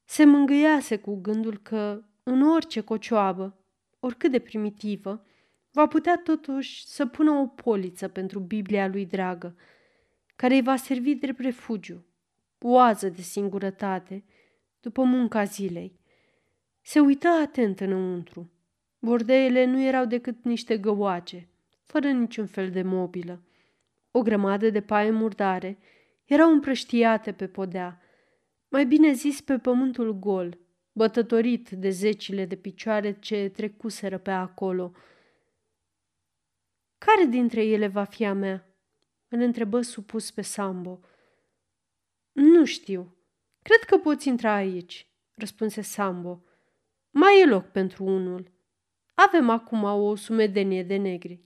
Se 0.06 0.26
mângâiase 0.26 0.98
cu 0.98 1.16
gândul 1.16 1.58
că 1.58 2.04
în 2.24 2.42
orice 2.42 2.82
cocioabă, 2.82 3.58
oricât 4.00 4.32
de 4.32 4.40
primitivă, 4.40 5.26
va 5.72 5.88
putea 5.88 6.22
totuși 6.24 6.88
să 6.88 7.06
pună 7.06 7.32
o 7.32 7.48
poliță 7.48 8.08
pentru 8.08 8.40
Biblia 8.40 8.88
lui 8.88 9.06
dragă, 9.06 9.56
care 10.36 10.54
îi 10.54 10.62
va 10.62 10.76
servi 10.76 11.16
drept 11.16 11.40
refugiu, 11.40 12.06
oază 12.60 13.10
de 13.10 13.22
singurătate, 13.22 14.24
după 14.80 15.04
munca 15.04 15.44
zilei. 15.44 16.00
Se 16.82 17.00
uită 17.00 17.28
atent 17.28 17.80
înăuntru. 17.80 18.52
Bordeile 19.00 19.66
nu 19.66 19.82
erau 19.82 20.06
decât 20.06 20.44
niște 20.44 20.78
găoace, 20.78 21.50
fără 21.84 22.10
niciun 22.10 22.46
fel 22.46 22.70
de 22.70 22.82
mobilă. 22.82 23.42
O 24.12 24.22
grămadă 24.22 24.70
de 24.70 24.82
paie 24.82 25.12
murdare 25.12 25.78
erau 26.26 26.52
împrăștiate 26.52 27.32
pe 27.32 27.48
podea, 27.48 28.02
mai 28.70 28.86
bine 28.86 29.12
zis 29.12 29.42
pe 29.42 29.58
pământul 29.58 30.20
gol, 30.20 30.58
bătătorit 30.94 31.70
de 31.70 31.90
zecile 31.90 32.46
de 32.46 32.56
picioare 32.56 33.20
ce 33.20 33.50
trecuseră 33.50 34.18
pe 34.18 34.32
acolo. 34.32 34.92
Care 36.98 37.26
dintre 37.26 37.66
ele 37.66 37.88
va 37.88 38.04
fi 38.04 38.26
a 38.26 38.34
mea?" 38.34 38.68
îl 39.34 39.40
întrebă 39.40 39.82
supus 39.82 40.32
pe 40.32 40.42
Sambo. 40.42 41.00
Nu 42.32 42.66
știu. 42.66 43.16
Cred 43.62 43.84
că 43.84 43.98
poți 43.98 44.28
intra 44.28 44.54
aici, 44.54 45.08
răspunse 45.36 45.82
Sambo. 45.82 46.44
Mai 47.10 47.40
e 47.42 47.46
loc 47.46 47.66
pentru 47.66 48.04
unul. 48.04 48.52
Avem 49.14 49.50
acum 49.50 49.84
o 49.84 50.16
sumedenie 50.16 50.84
de 50.84 50.96
negri. 50.96 51.40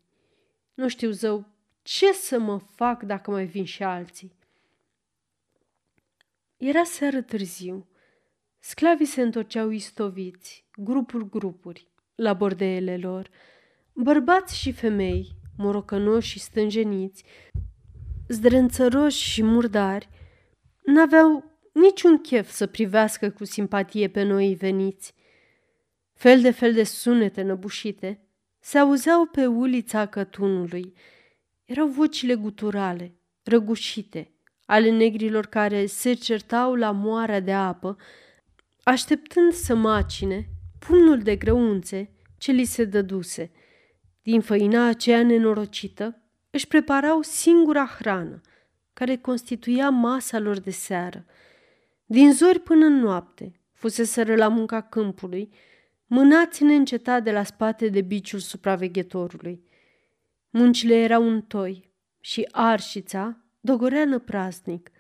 Nu 0.73 0.87
știu, 0.87 1.11
zău, 1.11 1.45
ce 1.81 2.11
să 2.11 2.39
mă 2.39 2.57
fac 2.57 3.03
dacă 3.03 3.31
mai 3.31 3.45
vin 3.45 3.65
și 3.65 3.83
alții. 3.83 4.35
Era 6.57 6.83
seară 6.83 7.21
târziu. 7.21 7.87
Sclavii 8.69 9.05
se 9.05 9.21
întorceau 9.21 9.69
istoviți, 9.69 10.65
grupuri-grupuri, 10.75 11.87
la 12.15 12.33
bordeele 12.33 12.97
lor. 12.97 13.29
Bărbați 13.93 14.57
și 14.57 14.71
femei, 14.71 15.35
morocănoși 15.57 16.29
și 16.29 16.39
stânjeniți, 16.39 17.23
zdrențăroși 18.27 19.29
și 19.29 19.43
murdari, 19.43 20.09
n-aveau 20.83 21.59
niciun 21.73 22.17
chef 22.17 22.49
să 22.49 22.67
privească 22.67 23.29
cu 23.29 23.45
simpatie 23.45 24.09
pe 24.09 24.23
noi 24.23 24.55
veniți. 24.55 25.13
Fel 26.13 26.41
de 26.41 26.51
fel 26.51 26.73
de 26.73 26.83
sunete 26.83 27.41
năbușite 27.41 28.27
se 28.59 28.77
auzeau 28.77 29.25
pe 29.25 29.45
ulița 29.45 30.05
cătunului. 30.05 30.93
Erau 31.65 31.87
vocile 31.87 32.35
guturale, 32.35 33.15
răgușite, 33.43 34.31
ale 34.65 34.89
negrilor 34.89 35.45
care 35.45 35.85
se 35.85 36.13
certau 36.13 36.75
la 36.75 36.91
moara 36.91 37.39
de 37.39 37.53
apă, 37.53 37.97
așteptând 38.87 39.51
să 39.51 39.75
macine 39.75 40.49
pumnul 40.79 41.17
de 41.17 41.35
grăunțe 41.35 42.11
ce 42.37 42.51
li 42.51 42.63
se 42.63 42.85
dăduse. 42.85 43.51
Din 44.21 44.41
făina 44.41 44.87
aceea 44.87 45.23
nenorocită 45.23 46.21
își 46.49 46.67
preparau 46.67 47.21
singura 47.21 47.85
hrană, 47.85 48.41
care 48.93 49.17
constituia 49.17 49.89
masa 49.89 50.39
lor 50.39 50.59
de 50.59 50.71
seară. 50.71 51.25
Din 52.05 52.33
zori 52.33 52.59
până 52.59 52.85
în 52.85 52.99
noapte, 52.99 53.61
fuseseră 53.73 54.35
la 54.35 54.47
munca 54.47 54.81
câmpului, 54.81 55.53
mânați 56.05 56.63
neîncetat 56.63 57.23
de 57.23 57.31
la 57.31 57.43
spate 57.43 57.89
de 57.89 58.01
biciul 58.01 58.39
supraveghetorului. 58.39 59.63
Muncile 60.49 60.95
erau 60.95 61.27
un 61.27 61.41
toi 61.41 61.93
și 62.19 62.47
arșița 62.51 63.45
dogorea 63.59 64.05
năprasnic. 64.05 64.91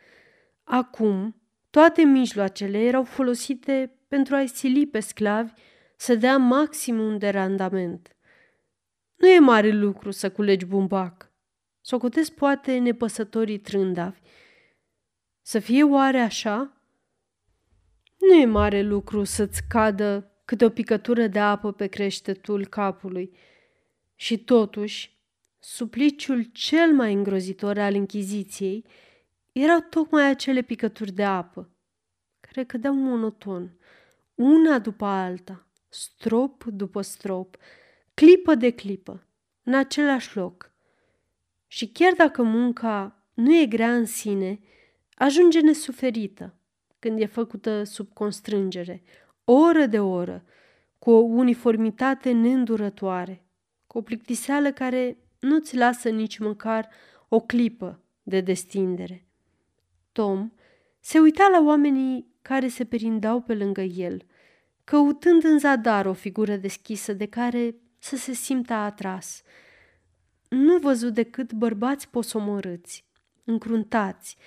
Acum, 0.63 1.36
toate 1.77 2.03
mijloacele 2.03 2.77
erau 2.77 3.03
folosite 3.03 3.97
pentru 4.07 4.35
a-i 4.35 4.47
sili 4.47 4.87
pe 4.87 4.99
sclavi 4.99 5.51
să 5.95 6.15
dea 6.15 6.37
maximum 6.37 7.17
de 7.17 7.29
randament. 7.29 8.15
Nu 9.15 9.27
e 9.27 9.39
mare 9.39 9.69
lucru 9.69 10.11
să 10.11 10.31
culegi 10.31 10.65
bumbac. 10.65 11.31
Socotesc 11.81 12.31
poate 12.31 12.77
nepăsătorii 12.77 13.59
trândavi. 13.59 14.19
Să 15.41 15.59
fie 15.59 15.83
oare 15.83 16.19
așa? 16.19 16.81
Nu 18.17 18.33
e 18.33 18.45
mare 18.45 18.81
lucru 18.81 19.23
să-ți 19.23 19.61
cadă 19.69 20.31
câte 20.45 20.65
o 20.65 20.69
picătură 20.69 21.27
de 21.27 21.39
apă 21.39 21.71
pe 21.71 21.87
creștetul 21.87 22.67
capului. 22.67 23.37
Și 24.15 24.37
totuși, 24.37 25.17
supliciul 25.59 26.43
cel 26.43 26.93
mai 26.93 27.13
îngrozitor 27.13 27.77
al 27.77 27.93
închiziției 27.93 28.85
erau 29.61 29.79
tocmai 29.79 30.29
acele 30.29 30.61
picături 30.61 31.11
de 31.11 31.23
apă, 31.23 31.69
care 32.39 32.63
cădeau 32.63 32.93
monoton, 32.93 33.77
una 34.35 34.79
după 34.79 35.05
alta, 35.05 35.67
strop 35.89 36.63
după 36.63 37.01
strop, 37.01 37.57
clipă 38.13 38.55
de 38.55 38.69
clipă, 38.69 39.27
în 39.63 39.73
același 39.73 40.37
loc. 40.37 40.71
Și 41.67 41.87
chiar 41.87 42.13
dacă 42.13 42.43
munca 42.43 43.25
nu 43.33 43.55
e 43.55 43.65
grea 43.65 43.95
în 43.95 44.05
sine, 44.05 44.59
ajunge 45.15 45.59
nesuferită 45.59 46.57
când 46.99 47.19
e 47.19 47.25
făcută 47.25 47.83
sub 47.83 48.13
constrângere, 48.13 49.03
oră 49.43 49.85
de 49.85 49.99
oră, 49.99 50.43
cu 50.99 51.11
o 51.11 51.19
uniformitate 51.19 52.31
neîndurătoare, 52.31 53.45
cu 53.87 53.97
o 53.97 54.01
plictiseală 54.01 54.71
care 54.71 55.17
nu-ți 55.39 55.75
lasă 55.75 56.09
nici 56.09 56.37
măcar 56.37 56.89
o 57.27 57.39
clipă 57.39 58.03
de 58.23 58.41
destindere. 58.41 59.26
Tom 60.17 60.51
se 60.99 61.19
uita 61.19 61.47
la 61.47 61.61
oamenii 61.61 62.35
care 62.41 62.67
se 62.67 62.85
perindau 62.85 63.41
pe 63.41 63.53
lângă 63.55 63.81
el, 63.81 64.25
căutând 64.83 65.43
în 65.43 65.59
zadar 65.59 66.05
o 66.05 66.13
figură 66.13 66.55
deschisă 66.55 67.13
de 67.13 67.25
care 67.25 67.75
să 67.99 68.15
se 68.15 68.33
simtă 68.33 68.73
atras. 68.73 69.41
Nu 70.49 70.77
văzut 70.77 71.13
decât 71.13 71.53
bărbați 71.53 72.09
posomorâți, 72.09 73.05
încruntați, 73.43 74.37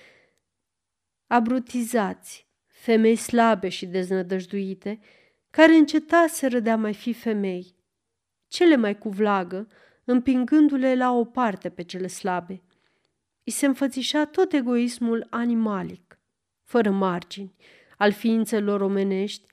abrutizați, 1.26 2.46
femei 2.66 3.16
slabe 3.16 3.68
și 3.68 3.86
deznădăjduite, 3.86 5.00
care 5.50 5.74
încetaseră 5.74 6.60
de 6.60 6.70
a 6.70 6.76
mai 6.76 6.94
fi 6.94 7.12
femei, 7.12 7.74
cele 8.48 8.76
mai 8.76 8.98
cu 8.98 9.08
vlagă, 9.08 9.68
împingându-le 10.04 10.94
la 10.94 11.12
o 11.12 11.24
parte 11.24 11.68
pe 11.68 11.82
cele 11.82 12.06
slabe. 12.06 12.62
I 13.44 13.50
se 13.50 13.66
înfățișa 13.66 14.24
tot 14.24 14.52
egoismul 14.52 15.26
animalic, 15.30 16.18
fără 16.64 16.90
margini, 16.90 17.54
al 17.96 18.12
ființelor 18.12 18.80
omenești, 18.80 19.48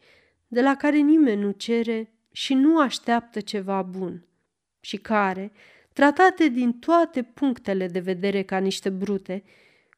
de 0.48 0.62
la 0.62 0.76
care 0.76 0.98
nimeni 0.98 1.42
nu 1.42 1.52
cere 1.52 2.14
și 2.32 2.54
nu 2.54 2.80
așteaptă 2.80 3.40
ceva 3.40 3.82
bun, 3.82 4.28
și 4.80 4.98
care, 4.98 5.52
tratate 5.94 6.48
din 6.48 6.80
toate 6.80 7.24
punctele 7.24 7.88
de 7.88 8.00
vedere 8.00 8.44
ca 8.44 8.58
niște 8.58 8.90
brute, 8.90 9.44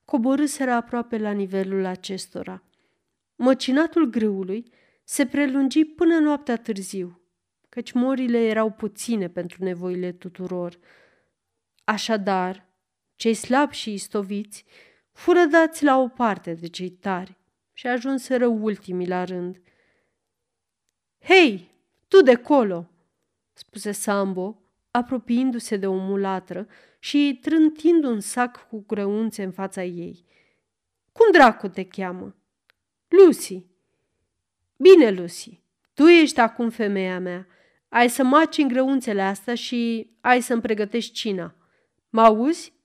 coborâseră 0.06 0.72
aproape 0.72 1.18
la 1.18 1.32
nivelul 1.32 1.86
acestora. 1.86 2.64
Măcinatul 3.36 4.10
grâului 4.10 4.72
se 5.04 5.26
prelungi 5.26 5.86
până 5.86 6.20
noaptea 6.20 6.56
târziu, 6.56 7.22
căci 7.70 7.92
morile 7.92 8.46
erau 8.46 8.72
puține 8.72 9.30
pentru 9.30 9.64
nevoile 9.64 10.12
tuturor. 10.12 10.80
Așadar, 11.84 12.69
cei 13.20 13.34
slabi 13.34 13.76
și 13.76 13.94
istoviți 13.94 14.66
fură 15.12 15.46
dați 15.46 15.84
la 15.84 15.98
o 15.98 16.08
parte 16.08 16.54
de 16.54 16.68
cei 16.68 16.90
tari 16.90 17.38
și 17.74 17.88
ajunseră 17.88 18.48
ultimii 18.48 19.08
la 19.08 19.24
rând. 19.24 19.62
Hei, 21.24 21.72
tu 22.08 22.22
de 22.22 22.36
colo!" 22.36 22.90
spuse 23.54 23.92
Sambo, 23.92 24.62
apropiindu-se 24.92 25.78
de 25.78 25.88
o 25.88 25.96
mulatră 25.96 26.68
și 27.00 27.40
trântind 27.42 28.04
un 28.04 28.20
sac 28.20 28.68
cu 28.68 28.84
grăunțe 28.88 29.44
în 29.44 29.52
fața 29.52 29.84
ei. 29.84 30.26
Cum 31.12 31.32
dracu 31.32 31.68
te 31.68 31.86
cheamă?" 31.86 32.36
Lucy." 33.08 33.66
Bine, 34.78 35.12
Lucy, 35.12 35.62
tu 35.94 36.08
ești 36.08 36.40
acum 36.40 36.70
femeia 36.70 37.20
mea. 37.20 37.48
Ai 37.90 38.10
să 38.10 38.24
maci 38.24 38.58
în 38.58 38.68
grăunțele 38.68 39.22
astea 39.22 39.56
și 39.56 40.10
ai 40.22 40.42
să-mi 40.42 40.62
pregătești 40.62 41.14
cina. 41.14 41.56
Mă 42.10 42.22
auzi?" 42.22 42.78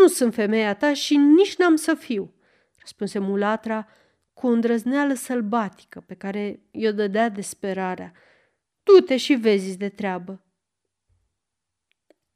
Nu 0.00 0.06
sunt 0.06 0.34
femeia 0.34 0.74
ta 0.74 0.94
și 0.94 1.16
nici 1.16 1.56
n-am 1.56 1.76
să 1.76 1.94
fiu," 1.94 2.34
răspunse 2.78 3.18
mulatra 3.18 3.88
cu 4.32 4.46
o 4.46 4.50
îndrăzneală 4.50 5.14
sălbatică 5.14 6.00
pe 6.00 6.14
care 6.14 6.60
i-o 6.70 6.92
dădea 6.92 7.28
desperarea. 7.28 8.12
Du-te 8.82 9.16
și 9.16 9.34
vezi 9.34 9.76
de 9.76 9.88
treabă. 9.88 10.44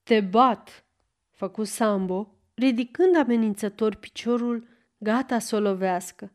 Te 0.03 0.21
bat, 0.21 0.85
făcu 1.31 1.65
Sambo, 1.65 2.35
ridicând 2.55 3.17
amenințător 3.17 3.95
piciorul, 3.95 4.69
gata 4.99 5.39
să 5.39 5.57
o 5.57 5.61
lovească. 5.61 6.33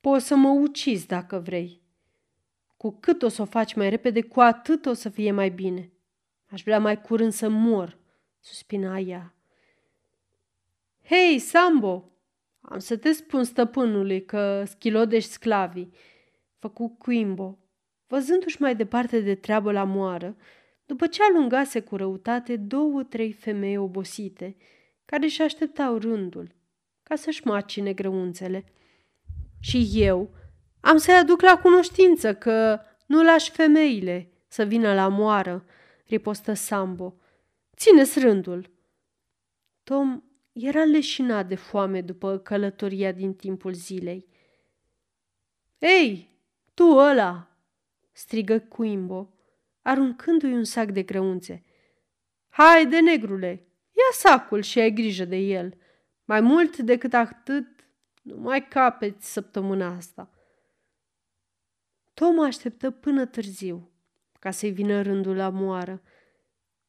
Poți 0.00 0.26
să 0.26 0.36
mă 0.36 0.48
ucizi 0.48 1.06
dacă 1.06 1.38
vrei. 1.38 1.82
Cu 2.76 2.90
cât 2.90 3.22
o 3.22 3.28
să 3.28 3.42
o 3.42 3.44
faci 3.44 3.74
mai 3.74 3.90
repede, 3.90 4.22
cu 4.22 4.40
atât 4.40 4.86
o 4.86 4.92
să 4.92 5.08
fie 5.08 5.32
mai 5.32 5.50
bine. 5.50 5.92
Aș 6.50 6.62
vrea 6.62 6.80
mai 6.80 7.00
curând 7.00 7.32
să 7.32 7.48
mor, 7.48 7.98
suspina 8.40 8.98
ea. 8.98 9.34
Hei, 11.10 11.38
Sambo, 11.38 12.12
am 12.60 12.78
să 12.78 12.96
te 12.96 13.12
spun 13.12 13.44
stăpânului 13.44 14.24
că 14.24 14.64
schilodești 14.66 15.30
sclavii, 15.30 15.92
făcu 16.58 16.96
Quimbo, 16.98 17.58
văzându-și 18.06 18.60
mai 18.62 18.76
departe 18.76 19.20
de 19.20 19.34
treabă 19.34 19.72
la 19.72 19.84
moară, 19.84 20.36
după 20.86 21.06
ce 21.06 21.22
alungase 21.22 21.80
cu 21.80 21.96
răutate 21.96 22.56
două-trei 22.56 23.32
femei 23.32 23.76
obosite, 23.76 24.56
care 25.04 25.24
își 25.24 25.42
așteptau 25.42 25.98
rândul, 25.98 26.54
ca 27.02 27.14
să-și 27.16 27.46
macine 27.46 27.92
grăunțele. 27.92 28.64
Și 29.60 29.90
eu 29.94 30.34
am 30.80 30.96
să-i 30.96 31.14
aduc 31.14 31.40
la 31.40 31.58
cunoștință 31.58 32.34
că 32.34 32.80
nu 33.06 33.22
lași 33.22 33.50
femeile 33.50 34.32
să 34.48 34.64
vină 34.64 34.94
la 34.94 35.08
moară, 35.08 35.64
ripostă 36.06 36.52
Sambo. 36.52 37.14
Ține-ți 37.76 38.18
rândul. 38.18 38.70
Tom 39.82 40.22
era 40.52 40.84
leșinat 40.84 41.48
de 41.48 41.54
foame 41.54 42.00
după 42.00 42.38
călătoria 42.38 43.12
din 43.12 43.34
timpul 43.34 43.72
zilei. 43.72 44.28
Ei, 45.78 46.28
tu 46.74 46.84
ăla!" 46.84 47.50
strigă 48.12 48.58
Quimbo, 48.58 49.34
aruncându-i 49.82 50.52
un 50.52 50.64
sac 50.64 50.90
de 50.90 51.02
grăunțe. 51.02 51.64
Haide, 52.48 53.00
negrule, 53.00 53.66
ia 53.90 54.10
sacul 54.12 54.62
și 54.62 54.78
ai 54.78 54.92
grijă 54.92 55.24
de 55.24 55.36
el. 55.36 55.74
Mai 56.24 56.40
mult 56.40 56.76
decât 56.78 57.12
atât, 57.12 57.66
nu 58.22 58.36
mai 58.36 58.68
capeți 58.68 59.32
săptămâna 59.32 59.96
asta. 59.96 60.30
Tom 62.14 62.40
așteptă 62.40 62.90
până 62.90 63.26
târziu, 63.26 63.90
ca 64.38 64.50
să-i 64.50 64.70
vină 64.70 65.02
rândul 65.02 65.36
la 65.36 65.48
moară. 65.48 66.02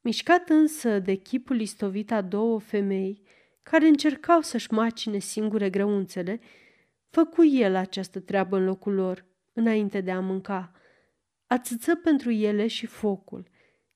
Mișcat 0.01 0.49
însă 0.49 0.99
de 0.99 1.15
chipul 1.15 1.59
istovit 1.59 2.11
a 2.11 2.21
două 2.21 2.59
femei, 2.59 3.21
care 3.63 3.87
încercau 3.87 4.41
să-și 4.41 4.73
macine 4.73 5.19
singure 5.19 5.69
grăunțele, 5.69 6.39
făcu 7.09 7.45
el 7.45 7.75
această 7.75 8.19
treabă 8.19 8.57
în 8.57 8.65
locul 8.65 8.93
lor, 8.93 9.25
înainte 9.53 10.01
de 10.01 10.11
a 10.11 10.19
mânca. 10.19 10.71
Ațăță 11.47 11.95
pentru 11.95 12.31
ele 12.31 12.67
și 12.67 12.85
focul, 12.85 13.47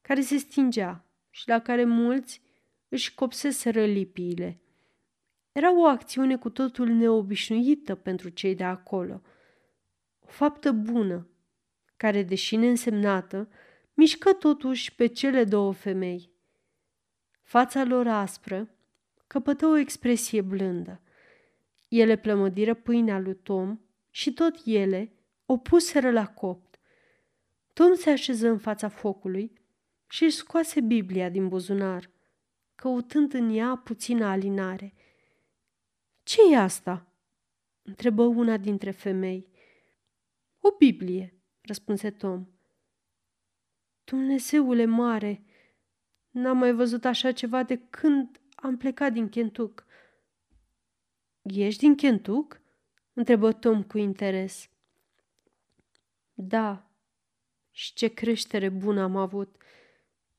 care 0.01 0.21
se 0.21 0.37
stingea 0.37 1.05
și 1.29 1.47
la 1.47 1.59
care 1.59 1.85
mulți 1.85 2.41
își 2.89 3.13
copseseră 3.13 3.85
lipiile. 3.85 4.59
Era 5.51 5.79
o 5.79 5.85
acțiune 5.85 6.37
cu 6.37 6.49
totul 6.49 6.87
neobișnuită 6.87 7.95
pentru 7.95 8.29
cei 8.29 8.55
de 8.55 8.63
acolo. 8.63 9.21
O 10.19 10.27
faptă 10.27 10.71
bună, 10.71 11.27
care, 11.97 12.23
deși 12.23 12.55
neînsemnată, 12.55 13.49
mișcă 13.93 14.33
totuși 14.33 14.95
pe 14.95 15.05
cele 15.05 15.43
două 15.43 15.73
femei. 15.73 16.29
Fața 17.41 17.83
lor 17.83 18.07
aspră 18.07 18.74
căpătă 19.27 19.65
o 19.65 19.77
expresie 19.77 20.41
blândă. 20.41 21.01
Ele 21.87 22.15
plămădiră 22.15 22.73
pâinea 22.73 23.19
lui 23.19 23.35
Tom 23.35 23.79
și 24.09 24.33
tot 24.33 24.55
ele 24.65 25.15
o 25.45 25.57
puseră 25.57 26.11
la 26.11 26.27
copt. 26.27 26.79
Tom 27.73 27.93
se 27.93 28.09
așeză 28.09 28.47
în 28.47 28.57
fața 28.57 28.87
focului 28.87 29.61
și 30.07 30.23
își 30.23 30.35
scoase 30.35 30.81
Biblia 30.81 31.29
din 31.29 31.47
buzunar, 31.47 32.09
căutând 32.75 33.33
în 33.33 33.49
ea 33.49 33.75
puțină 33.75 34.25
alinare. 34.25 34.93
ce 36.23 36.39
e 36.51 36.57
asta?" 36.57 37.09
întrebă 37.81 38.23
una 38.23 38.57
dintre 38.57 38.91
femei. 38.91 39.47
O 40.59 40.71
Biblie," 40.77 41.39
răspunse 41.61 42.11
Tom. 42.11 42.47
Dumnezeule 44.03 44.85
mare, 44.85 45.45
n-am 46.29 46.57
mai 46.57 46.73
văzut 46.73 47.05
așa 47.05 47.31
ceva 47.31 47.63
de 47.63 47.77
când 47.77 48.41
am 48.65 48.77
plecat 48.77 49.13
din 49.13 49.29
Kentuck. 49.29 49.85
Ești 51.41 51.79
din 51.79 51.95
Kentuck? 51.95 52.61
întrebă 53.13 53.51
Tom 53.51 53.83
cu 53.83 53.97
interes. 53.97 54.69
Da, 56.33 56.91
și 57.71 57.93
ce 57.93 58.07
creștere 58.07 58.69
bună 58.69 59.01
am 59.01 59.15
avut. 59.15 59.55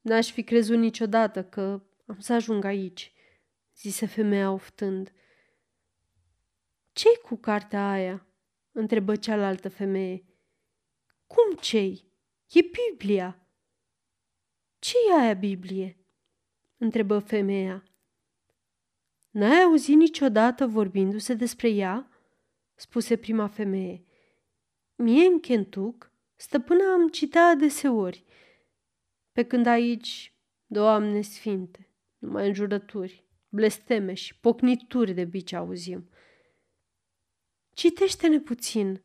N-aș 0.01 0.31
fi 0.31 0.45
crezut 0.45 0.79
niciodată 0.79 1.45
că 1.45 1.83
am 2.07 2.19
să 2.19 2.33
ajung 2.33 2.65
aici, 2.65 3.13
zise 3.77 4.07
femeia 4.07 4.51
oftând. 4.51 5.13
Ce-i 6.93 7.21
cu 7.23 7.37
cartea 7.37 7.91
aia? 7.91 8.27
întrebă 8.73 9.17
cealaltă 9.17 9.69
femeie. 9.69 10.25
Cum 11.27 11.57
cei? 11.61 12.05
E 12.47 12.61
Biblia. 12.61 13.49
ce 14.79 14.95
e 15.11 15.21
aia 15.21 15.35
Biblie? 15.35 16.07
întrebă 16.77 17.19
femeia. 17.19 17.85
N-ai 19.37 19.63
auzit 19.63 19.97
niciodată 19.97 20.67
vorbindu-se 20.67 21.35
despre 21.35 21.69
ea?" 21.69 22.09
spuse 22.75 23.17
prima 23.17 23.47
femeie. 23.47 24.05
Mie 24.95 25.27
în 25.27 25.41
Kentuck, 25.41 26.13
stăpâna 26.37 26.93
am 26.93 27.09
citat 27.09 27.53
adeseori, 27.53 28.25
pe 29.33 29.45
când 29.45 29.67
aici, 29.67 30.35
Doamne 30.67 31.21
Sfinte, 31.21 31.89
numai 32.19 32.47
înjurături, 32.47 33.25
blesteme 33.49 34.15
și 34.15 34.39
pocnituri 34.39 35.13
de 35.13 35.25
bici 35.25 35.53
auzim. 35.53 36.11
Citește-ne 37.73 38.41
puțin, 38.41 39.03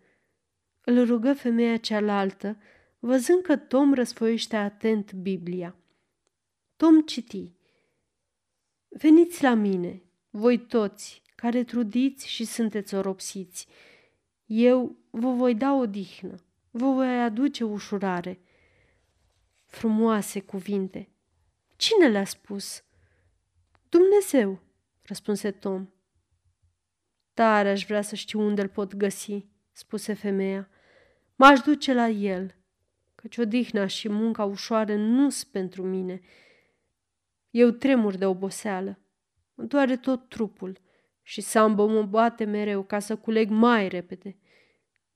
îl 0.82 1.06
rugă 1.06 1.34
femeia 1.34 1.78
cealaltă, 1.78 2.58
văzând 3.00 3.41
că 3.41 3.58
Tom 3.58 3.94
răsfoiește 3.94 4.56
atent 4.56 5.13
Biblia. 5.13 5.76
Tom 6.76 7.02
citi. 7.02 7.52
Veniți 8.88 9.44
la 9.44 9.54
mine, 9.54 10.04
voi 10.32 10.58
toți 10.58 11.22
care 11.36 11.63
trudiți 11.63 12.28
și 12.28 12.46
sunteți 12.46 12.96
oropsiți. 12.96 13.67
Eu 14.46 14.96
vă 15.10 15.32
voi 15.32 15.56
da 15.56 15.74
odihnă, 15.74 16.36
vă 16.72 16.91
voi 16.91 17.22
aduce 17.22 17.63
ușurare. 17.63 18.39
Frumoase 19.65 20.39
cuvinte. 20.39 21.10
Cine 21.76 22.08
le-a 22.08 22.26
spus? 22.26 22.84
Dumnezeu, 23.89 24.60
răspunse 25.02 25.52
Tom. 25.52 25.89
Tare 27.34 27.70
aș 27.70 27.86
vrea 27.86 28.02
să 28.02 28.15
știu 28.15 28.39
unde 28.39 28.62
îl 28.62 28.67
pot 28.67 28.96
găsi, 28.96 29.46
spuse 29.72 30.13
femeia. 30.13 30.70
M-aș 31.36 31.60
duce 31.60 31.94
la 31.94 32.08
el, 32.08 32.56
căci 33.15 33.38
odihna 33.38 33.88
și 33.88 34.10
munca 34.10 34.44
ușoară 34.44 34.96
nu 34.96 35.30
sunt 35.30 35.52
pentru 35.52 35.84
mine. 35.84 36.22
Eu 37.50 37.72
tremur 37.72 38.15
de 38.15 38.26
oboseală 38.26 39.00
Mă 39.54 39.64
doare 39.64 39.98
tot 39.98 40.30
trupul 40.30 40.80
și 41.22 41.42
Sambo 41.42 41.88
mă 41.88 42.04
bate 42.04 42.44
mereu 42.44 42.84
ca 42.84 43.00
să 43.00 43.18
culeg 43.18 43.50
mai 43.50 43.88
repede. 43.88 44.38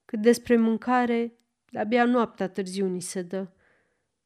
Cât 0.06 0.22
despre 0.22 0.58
mâncare, 0.58 1.38
de-abia 1.70 2.06
noaptea 2.06 2.50
târziu 2.50 2.88
ni 2.88 3.02
se 3.02 3.22
dă. 3.22 3.48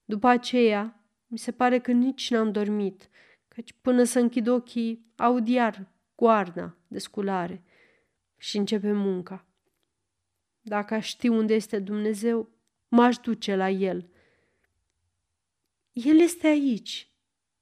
După 0.06 0.28
aceea, 0.28 1.04
mi 1.28 1.38
se 1.38 1.52
pare 1.52 1.80
că 1.80 1.92
nici 1.92 2.30
n-am 2.30 2.52
dormit, 2.52 3.10
căci 3.48 3.74
până 3.82 4.04
să 4.04 4.20
închid 4.20 4.48
ochii, 4.48 5.12
aud 5.16 5.48
iar 5.48 5.88
goarna 6.16 6.78
de 6.88 7.00
sculare 7.00 7.64
și 8.38 8.58
începe 8.58 8.92
munca. 8.92 9.46
Dacă 10.62 10.94
aș 10.94 11.08
ști 11.08 11.28
unde 11.28 11.54
este 11.54 11.80
Dumnezeu, 11.80 12.50
m-aș 12.88 13.18
duce 13.18 13.56
la 13.56 13.70
El. 13.70 14.10
El 15.92 16.20
este 16.20 16.48
aici. 16.48 17.12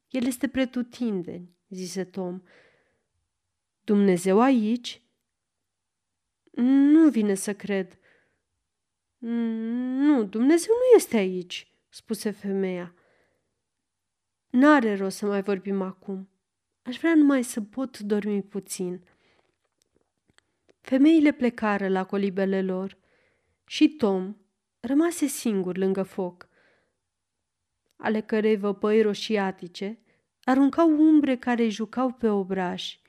El 0.10 0.26
este 0.26 0.48
pretutindeni 0.48 1.57
zise 1.70 2.04
Tom. 2.04 2.42
Dumnezeu 3.84 4.42
aici? 4.42 5.02
Nu 6.52 7.10
vine 7.10 7.34
să 7.34 7.54
cred. 7.54 7.98
Nu, 9.18 10.24
Dumnezeu 10.24 10.74
nu 10.76 10.96
este 10.96 11.18
aici, 11.18 11.72
spuse 11.90 12.32
femeia. 12.32 12.94
N-are 14.50 14.96
rost 14.96 15.18
să 15.18 15.26
mai 15.26 15.42
vorbim 15.42 15.82
acum. 15.82 16.30
Aș 16.82 16.98
vrea 16.98 17.16
numai 17.16 17.44
să 17.44 17.62
pot 17.62 18.00
dormi 18.00 18.44
puțin. 18.44 19.04
Femeile 20.82 21.32
plecară 21.32 21.88
la 21.88 22.06
colibele 22.06 22.62
lor 22.62 22.98
și 23.66 23.90
Tom 23.90 24.36
rămase 24.80 25.26
singur 25.26 25.78
lângă 25.78 26.04
foc, 26.04 26.50
ale 27.96 28.22
cărei 28.22 28.58
văpăi 28.58 29.02
roșiatice 29.02 30.00
aruncau 30.48 30.90
umbre 30.90 31.36
care 31.36 31.70
jucau 31.70 32.12
pe 32.12 32.30
obraj. 32.30 33.00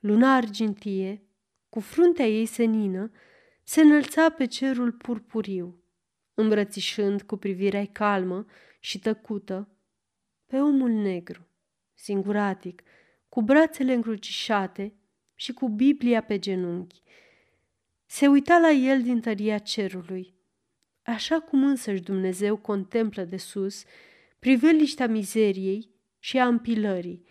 Luna 0.00 0.34
argintie 0.34 1.22
cu 1.68 1.80
fruntea 1.80 2.26
ei 2.26 2.46
senină, 2.46 3.10
se 3.62 3.80
înălța 3.80 4.30
pe 4.30 4.44
cerul 4.44 4.92
purpuriu, 4.92 5.82
îmbrățișând 6.34 7.22
cu 7.22 7.36
privirea 7.36 7.86
calmă 7.92 8.46
și 8.80 8.98
tăcută 8.98 9.68
pe 10.46 10.60
omul 10.60 10.90
negru, 10.90 11.46
singuratic, 11.94 12.82
cu 13.28 13.42
brațele 13.42 13.92
încrucișate 13.92 14.94
și 15.34 15.52
cu 15.52 15.68
Biblia 15.68 16.22
pe 16.22 16.38
genunchi. 16.38 17.02
Se 18.06 18.26
uita 18.26 18.58
la 18.58 18.70
el 18.70 19.02
din 19.02 19.20
tăria 19.20 19.58
cerului, 19.58 20.34
așa 21.02 21.40
cum 21.40 21.64
însăși 21.64 22.02
Dumnezeu 22.02 22.56
contemplă 22.56 23.24
de 23.24 23.36
sus 23.36 23.84
priveliștea 24.38 25.06
mizeriei 25.06 25.91
și 26.22 26.38
a 26.38 26.46
împilării. 26.46 27.24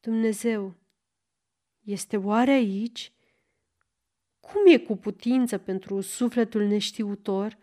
Dumnezeu, 0.00 0.74
este 1.80 2.16
oare 2.16 2.50
aici? 2.50 3.12
Cum 4.40 4.66
e 4.66 4.78
cu 4.78 4.96
putință 4.96 5.58
pentru 5.58 6.00
sufletul 6.00 6.66
neștiutor 6.66 7.58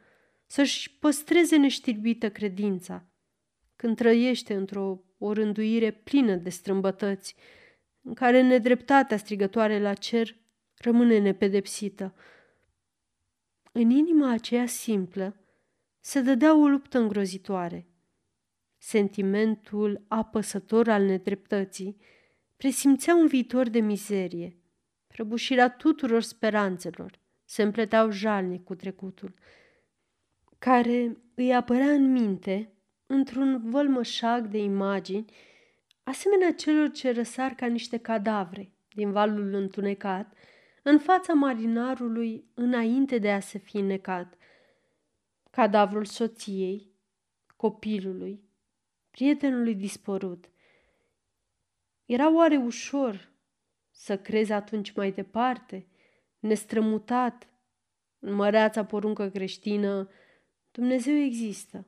să-și 0.46 0.98
păstreze 0.98 1.58
neștirbită 1.58 2.32
credința 2.32 3.06
când 3.76 3.96
trăiește 3.96 4.54
într-o 4.54 5.04
o 5.18 5.34
rânduire 5.34 5.92
plină 5.92 6.36
de 6.36 6.50
strâmbătăți, 6.50 7.36
în 8.02 8.14
care 8.14 8.42
nedreptatea 8.42 9.18
strigătoare 9.18 9.80
la 9.80 9.94
cer 9.94 10.38
rămâne 10.78 11.18
nepedepsită. 11.18 12.16
În 13.72 13.90
inima 13.90 14.32
aceea 14.32 14.66
simplă 14.66 15.40
se 16.00 16.22
dădea 16.22 16.56
o 16.56 16.68
luptă 16.68 16.98
îngrozitoare. 16.98 17.90
Sentimentul 18.88 20.06
apăsător 20.08 20.90
al 20.90 21.04
nedreptății 21.04 21.98
presimțea 22.58 23.16
un 23.16 23.28
viitor 23.28 23.70
de 23.70 23.80
mizerie. 23.80 24.58
Prăbușirea 25.08 25.70
tuturor 25.70 26.22
speranțelor 26.22 27.20
se 27.46 27.64
împleteau 27.64 28.12
jalnic 28.12 28.64
cu 28.64 28.76
trecutul, 28.76 29.34
care 30.60 31.18
îi 31.36 31.56
apărea 31.56 31.92
în 31.92 32.12
minte 32.12 32.74
într-un 33.06 33.70
vălmășag 33.70 34.48
de 34.48 34.58
imagini, 34.58 35.26
asemenea 36.04 36.54
celor 36.54 36.92
ce 36.92 37.12
răsar 37.12 37.52
ca 37.52 37.66
niște 37.66 37.98
cadavre 37.98 38.74
din 38.90 39.12
valul 39.12 39.54
întunecat, 39.54 40.34
în 40.84 41.00
fața 41.00 41.34
marinarului 41.34 42.46
înainte 42.54 43.18
de 43.18 43.32
a 43.32 43.40
se 43.40 43.58
fi 43.58 43.82
necat. 43.82 44.38
Cadavrul 45.50 46.06
soției, 46.06 46.92
copilului, 47.56 48.45
prietenului 49.16 49.76
dispărut. 49.76 50.50
Era 52.06 52.34
oare 52.36 52.58
ușor 52.58 53.32
să 53.92 54.18
crezi 54.18 54.52
atunci 54.52 54.92
mai 54.92 55.12
departe, 55.12 55.88
nestrămutat, 56.40 57.48
în 58.20 58.34
măreața 58.34 58.86
poruncă 58.86 59.30
creștină, 59.30 60.10
Dumnezeu 60.72 61.16
există 61.16 61.88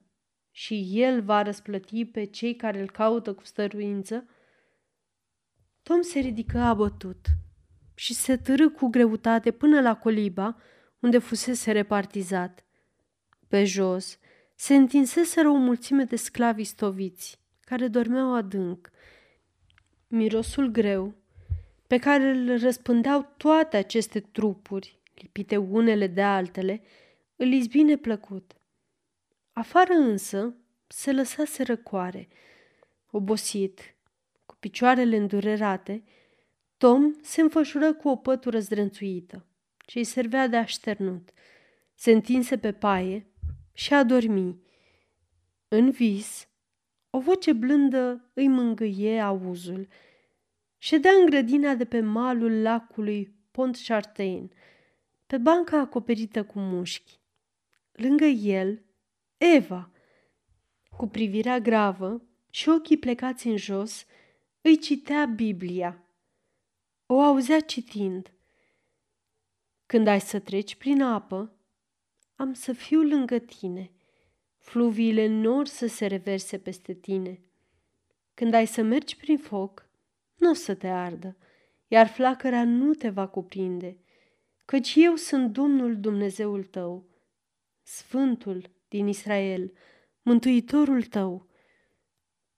și 0.52 0.90
El 0.92 1.22
va 1.22 1.42
răsplăti 1.42 2.06
pe 2.06 2.24
cei 2.24 2.56
care 2.56 2.80
îl 2.80 2.90
caută 2.90 3.34
cu 3.34 3.44
stăruință? 3.44 4.30
Tom 5.84 6.02
se 6.02 6.20
ridică 6.20 6.60
abătut 6.60 7.26
și 7.94 8.14
se 8.14 8.38
târâ 8.38 8.70
cu 8.70 8.88
greutate 8.88 9.52
până 9.52 9.82
la 9.82 9.98
coliba 9.98 10.58
unde 11.00 11.18
fusese 11.18 11.72
repartizat. 11.72 12.66
Pe 13.48 13.64
jos 13.64 14.20
se 14.60 14.76
întinseseră 14.76 15.50
o 15.50 15.56
mulțime 15.56 16.04
de 16.04 16.16
sclavi 16.16 16.64
stoviți, 16.64 17.40
care 17.62 17.88
dormeau 17.88 18.34
adânc. 18.34 18.90
Mirosul 20.08 20.68
greu, 20.68 21.14
pe 21.88 21.98
care 21.98 22.30
îl 22.30 22.60
răspândeau 22.60 23.34
toate 23.38 23.78
aceste 23.78 24.20
trupuri, 24.20 25.00
lipite 25.14 25.58
unele 25.58 26.08
de 26.08 26.22
altele, 26.22 26.82
îl 27.36 27.52
izbine 27.52 27.98
plăcut. 27.98 28.54
Afară 29.52 29.94
însă 29.94 30.56
se 30.88 31.12
lăsase 31.12 31.64
răcoare. 31.64 32.28
Obosit, 33.12 33.96
cu 34.46 34.56
picioarele 34.60 35.18
îndurerate, 35.18 36.04
Tom 36.78 37.14
se 37.22 37.42
înfășură 37.42 37.94
cu 37.94 38.10
o 38.10 38.16
pătură 38.16 38.60
zdrânțuită, 38.60 39.46
ce 39.86 39.98
îi 39.98 40.04
servea 40.04 40.48
de 40.48 40.56
așternut. 40.56 41.30
Se 41.96 42.12
întinse 42.12 42.58
pe 42.58 42.72
paie 42.72 43.28
și 43.78 43.94
a 43.94 44.04
dormi. 44.04 44.62
În 45.68 45.92
vis, 45.92 46.48
o 47.10 47.20
voce 47.20 47.54
blândă 47.54 48.30
îi 48.34 48.48
mângâie 48.48 49.20
auzul. 49.20 49.88
Ședea 50.78 51.12
în 51.12 51.26
grădina 51.26 51.74
de 51.74 51.86
pe 51.86 52.00
malul 52.00 52.62
lacului 52.62 53.36
Pont 53.52 53.78
Chartain, 53.86 54.52
pe 55.28 55.38
banca 55.38 55.80
acoperită 55.80 56.44
cu 56.44 56.60
mușchi. 56.60 57.20
Lângă 57.92 58.26
el, 58.26 58.84
Eva, 59.38 59.92
cu 60.98 61.08
privirea 61.08 61.60
gravă 61.60 62.22
și 62.50 62.70
ochii 62.70 62.98
plecați 62.98 63.48
în 63.48 63.58
jos, 63.58 64.06
îi 64.62 64.78
citea 64.78 65.26
Biblia. 65.26 66.04
O 67.06 67.22
auzea 67.22 67.60
citind. 67.60 68.34
Când 69.86 70.08
ai 70.08 70.22
să 70.22 70.40
treci 70.40 70.76
prin 70.76 71.02
apă, 71.02 71.52
am 72.38 72.54
să 72.54 72.74
fiu 72.74 73.02
lângă 73.02 73.40
tine. 73.40 73.92
Fluviile 74.58 75.28
nor 75.28 75.68
să 75.68 75.88
se 75.88 76.06
reverse 76.06 76.58
peste 76.58 76.94
tine. 76.94 77.40
Când 78.34 78.54
ai 78.54 78.68
să 78.68 78.82
mergi 78.82 79.18
prin 79.18 79.38
foc, 79.38 79.90
nu 80.36 80.50
o 80.50 80.54
să 80.54 80.76
te 80.76 80.88
ardă, 80.88 81.38
iar 81.88 82.08
flacăra 82.08 82.64
nu 82.64 82.94
te 82.94 83.10
va 83.10 83.28
cuprinde, 83.28 83.98
căci 84.66 84.94
eu 84.96 85.16
sunt 85.16 85.54
Domnul 85.54 86.00
Dumnezeul 86.00 86.64
tău, 86.64 87.10
Sfântul 87.82 88.70
din 88.88 89.08
Israel, 89.08 89.72
Mântuitorul 90.22 91.04
tău. 91.04 91.50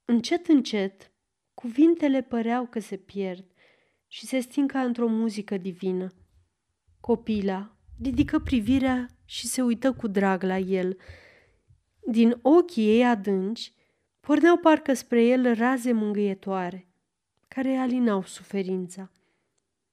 Încet, 0.06 0.48
încet, 0.48 1.12
cuvintele 1.54 2.22
păreau 2.22 2.66
că 2.66 2.80
se 2.80 2.98
pierd 2.98 3.46
și 4.08 4.26
se 4.26 4.40
sting 4.40 4.72
ca 4.72 4.84
într-o 4.84 5.08
muzică 5.08 5.58
divină. 5.58 6.14
Copila 7.00 7.78
ridică 8.02 8.40
privirea 8.40 9.19
și 9.30 9.48
se 9.48 9.62
uită 9.62 9.94
cu 9.94 10.08
drag 10.08 10.44
la 10.44 10.58
el. 10.58 10.98
Din 12.00 12.40
ochii 12.42 12.88
ei 12.88 13.06
adânci 13.06 13.74
porneau 14.20 14.58
parcă 14.58 14.94
spre 14.94 15.24
el 15.24 15.56
raze 15.56 15.92
mângâietoare, 15.92 16.88
care 17.48 17.76
alinau 17.76 18.24
suferința. 18.24 19.12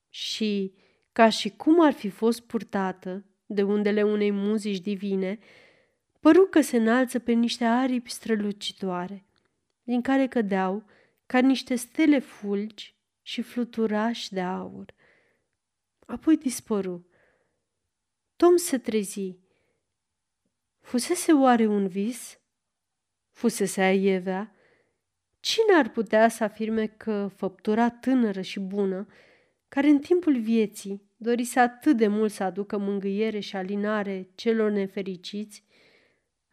Și, 0.08 0.74
ca 1.12 1.28
și 1.28 1.50
cum 1.50 1.80
ar 1.84 1.92
fi 1.92 2.08
fost 2.08 2.40
purtată 2.40 3.24
de 3.46 3.62
undele 3.62 4.02
unei 4.02 4.30
muzici 4.30 4.80
divine, 4.80 5.38
păru 6.20 6.46
că 6.46 6.60
se 6.60 6.76
înalță 6.76 7.18
pe 7.18 7.32
niște 7.32 7.64
aripi 7.64 8.10
strălucitoare, 8.10 9.24
din 9.82 10.00
care 10.00 10.26
cădeau 10.26 10.84
ca 11.26 11.38
niște 11.38 11.74
stele 11.74 12.18
fulgi 12.18 12.96
și 13.22 13.42
fluturași 13.42 14.32
de 14.32 14.40
aur. 14.40 14.94
Apoi 16.06 16.36
dispăru. 16.36 17.06
Tom 18.36 18.56
se 18.56 18.78
trezi. 18.78 19.38
Fusese 20.80 21.32
oare 21.32 21.66
un 21.66 21.88
vis? 21.88 22.40
Fusese 23.30 23.80
aievea? 23.80 24.54
Cine 25.40 25.74
ar 25.74 25.90
putea 25.90 26.28
să 26.28 26.44
afirme 26.44 26.86
că 26.86 27.30
făptura 27.36 27.90
tânără 27.90 28.40
și 28.40 28.60
bună, 28.60 29.06
care 29.68 29.88
în 29.88 29.98
timpul 29.98 30.40
vieții 30.40 31.10
dorise 31.16 31.60
atât 31.60 31.96
de 31.96 32.06
mult 32.06 32.32
să 32.32 32.42
aducă 32.42 32.78
mângâiere 32.78 33.40
și 33.40 33.56
alinare 33.56 34.30
celor 34.34 34.70
nefericiți, 34.70 35.64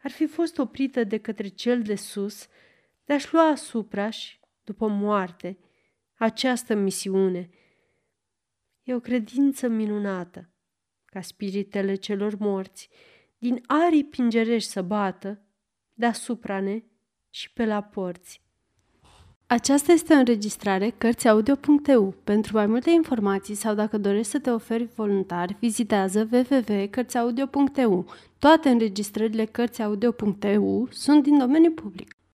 ar 0.02 0.10
fi 0.10 0.26
fost 0.26 0.58
oprită 0.58 1.04
de 1.04 1.18
către 1.18 1.48
cel 1.48 1.82
de 1.82 1.94
sus 1.94 2.48
de 3.04 3.12
a-și 3.12 3.32
lua 3.32 3.48
asupra-și, 3.48 4.40
după 4.64 4.88
moarte, 4.88 5.58
această 6.14 6.74
misiune. 6.74 7.50
E 8.82 8.94
o 8.94 9.00
credință 9.00 9.68
minunată, 9.68 10.53
ca 11.14 11.20
spiritele 11.20 11.94
celor 11.94 12.36
morți 12.38 12.88
din 13.38 13.60
arii 13.66 14.04
pingerești 14.04 14.70
să 14.70 14.82
bată 14.82 15.42
deasupra 15.92 16.60
ne 16.60 16.82
și 17.30 17.52
pe 17.52 17.64
la 17.64 17.82
porți. 17.82 18.42
Aceasta 19.46 19.92
este 19.92 20.14
o 20.14 20.16
înregistrare 20.16 20.90
Cărțiaudio.eu. 20.98 22.14
Pentru 22.24 22.56
mai 22.56 22.66
multe 22.66 22.90
informații 22.90 23.54
sau 23.54 23.74
dacă 23.74 23.98
dorești 23.98 24.30
să 24.30 24.38
te 24.38 24.50
oferi 24.50 24.88
voluntar, 24.94 25.56
vizitează 25.60 26.28
www.cărțiaudio.eu. 26.32 28.06
Toate 28.38 28.68
înregistrările 28.68 29.44
Cărțiaudio.eu 29.44 30.88
sunt 30.90 31.22
din 31.22 31.38
domeniu 31.38 31.70
public. 31.70 32.13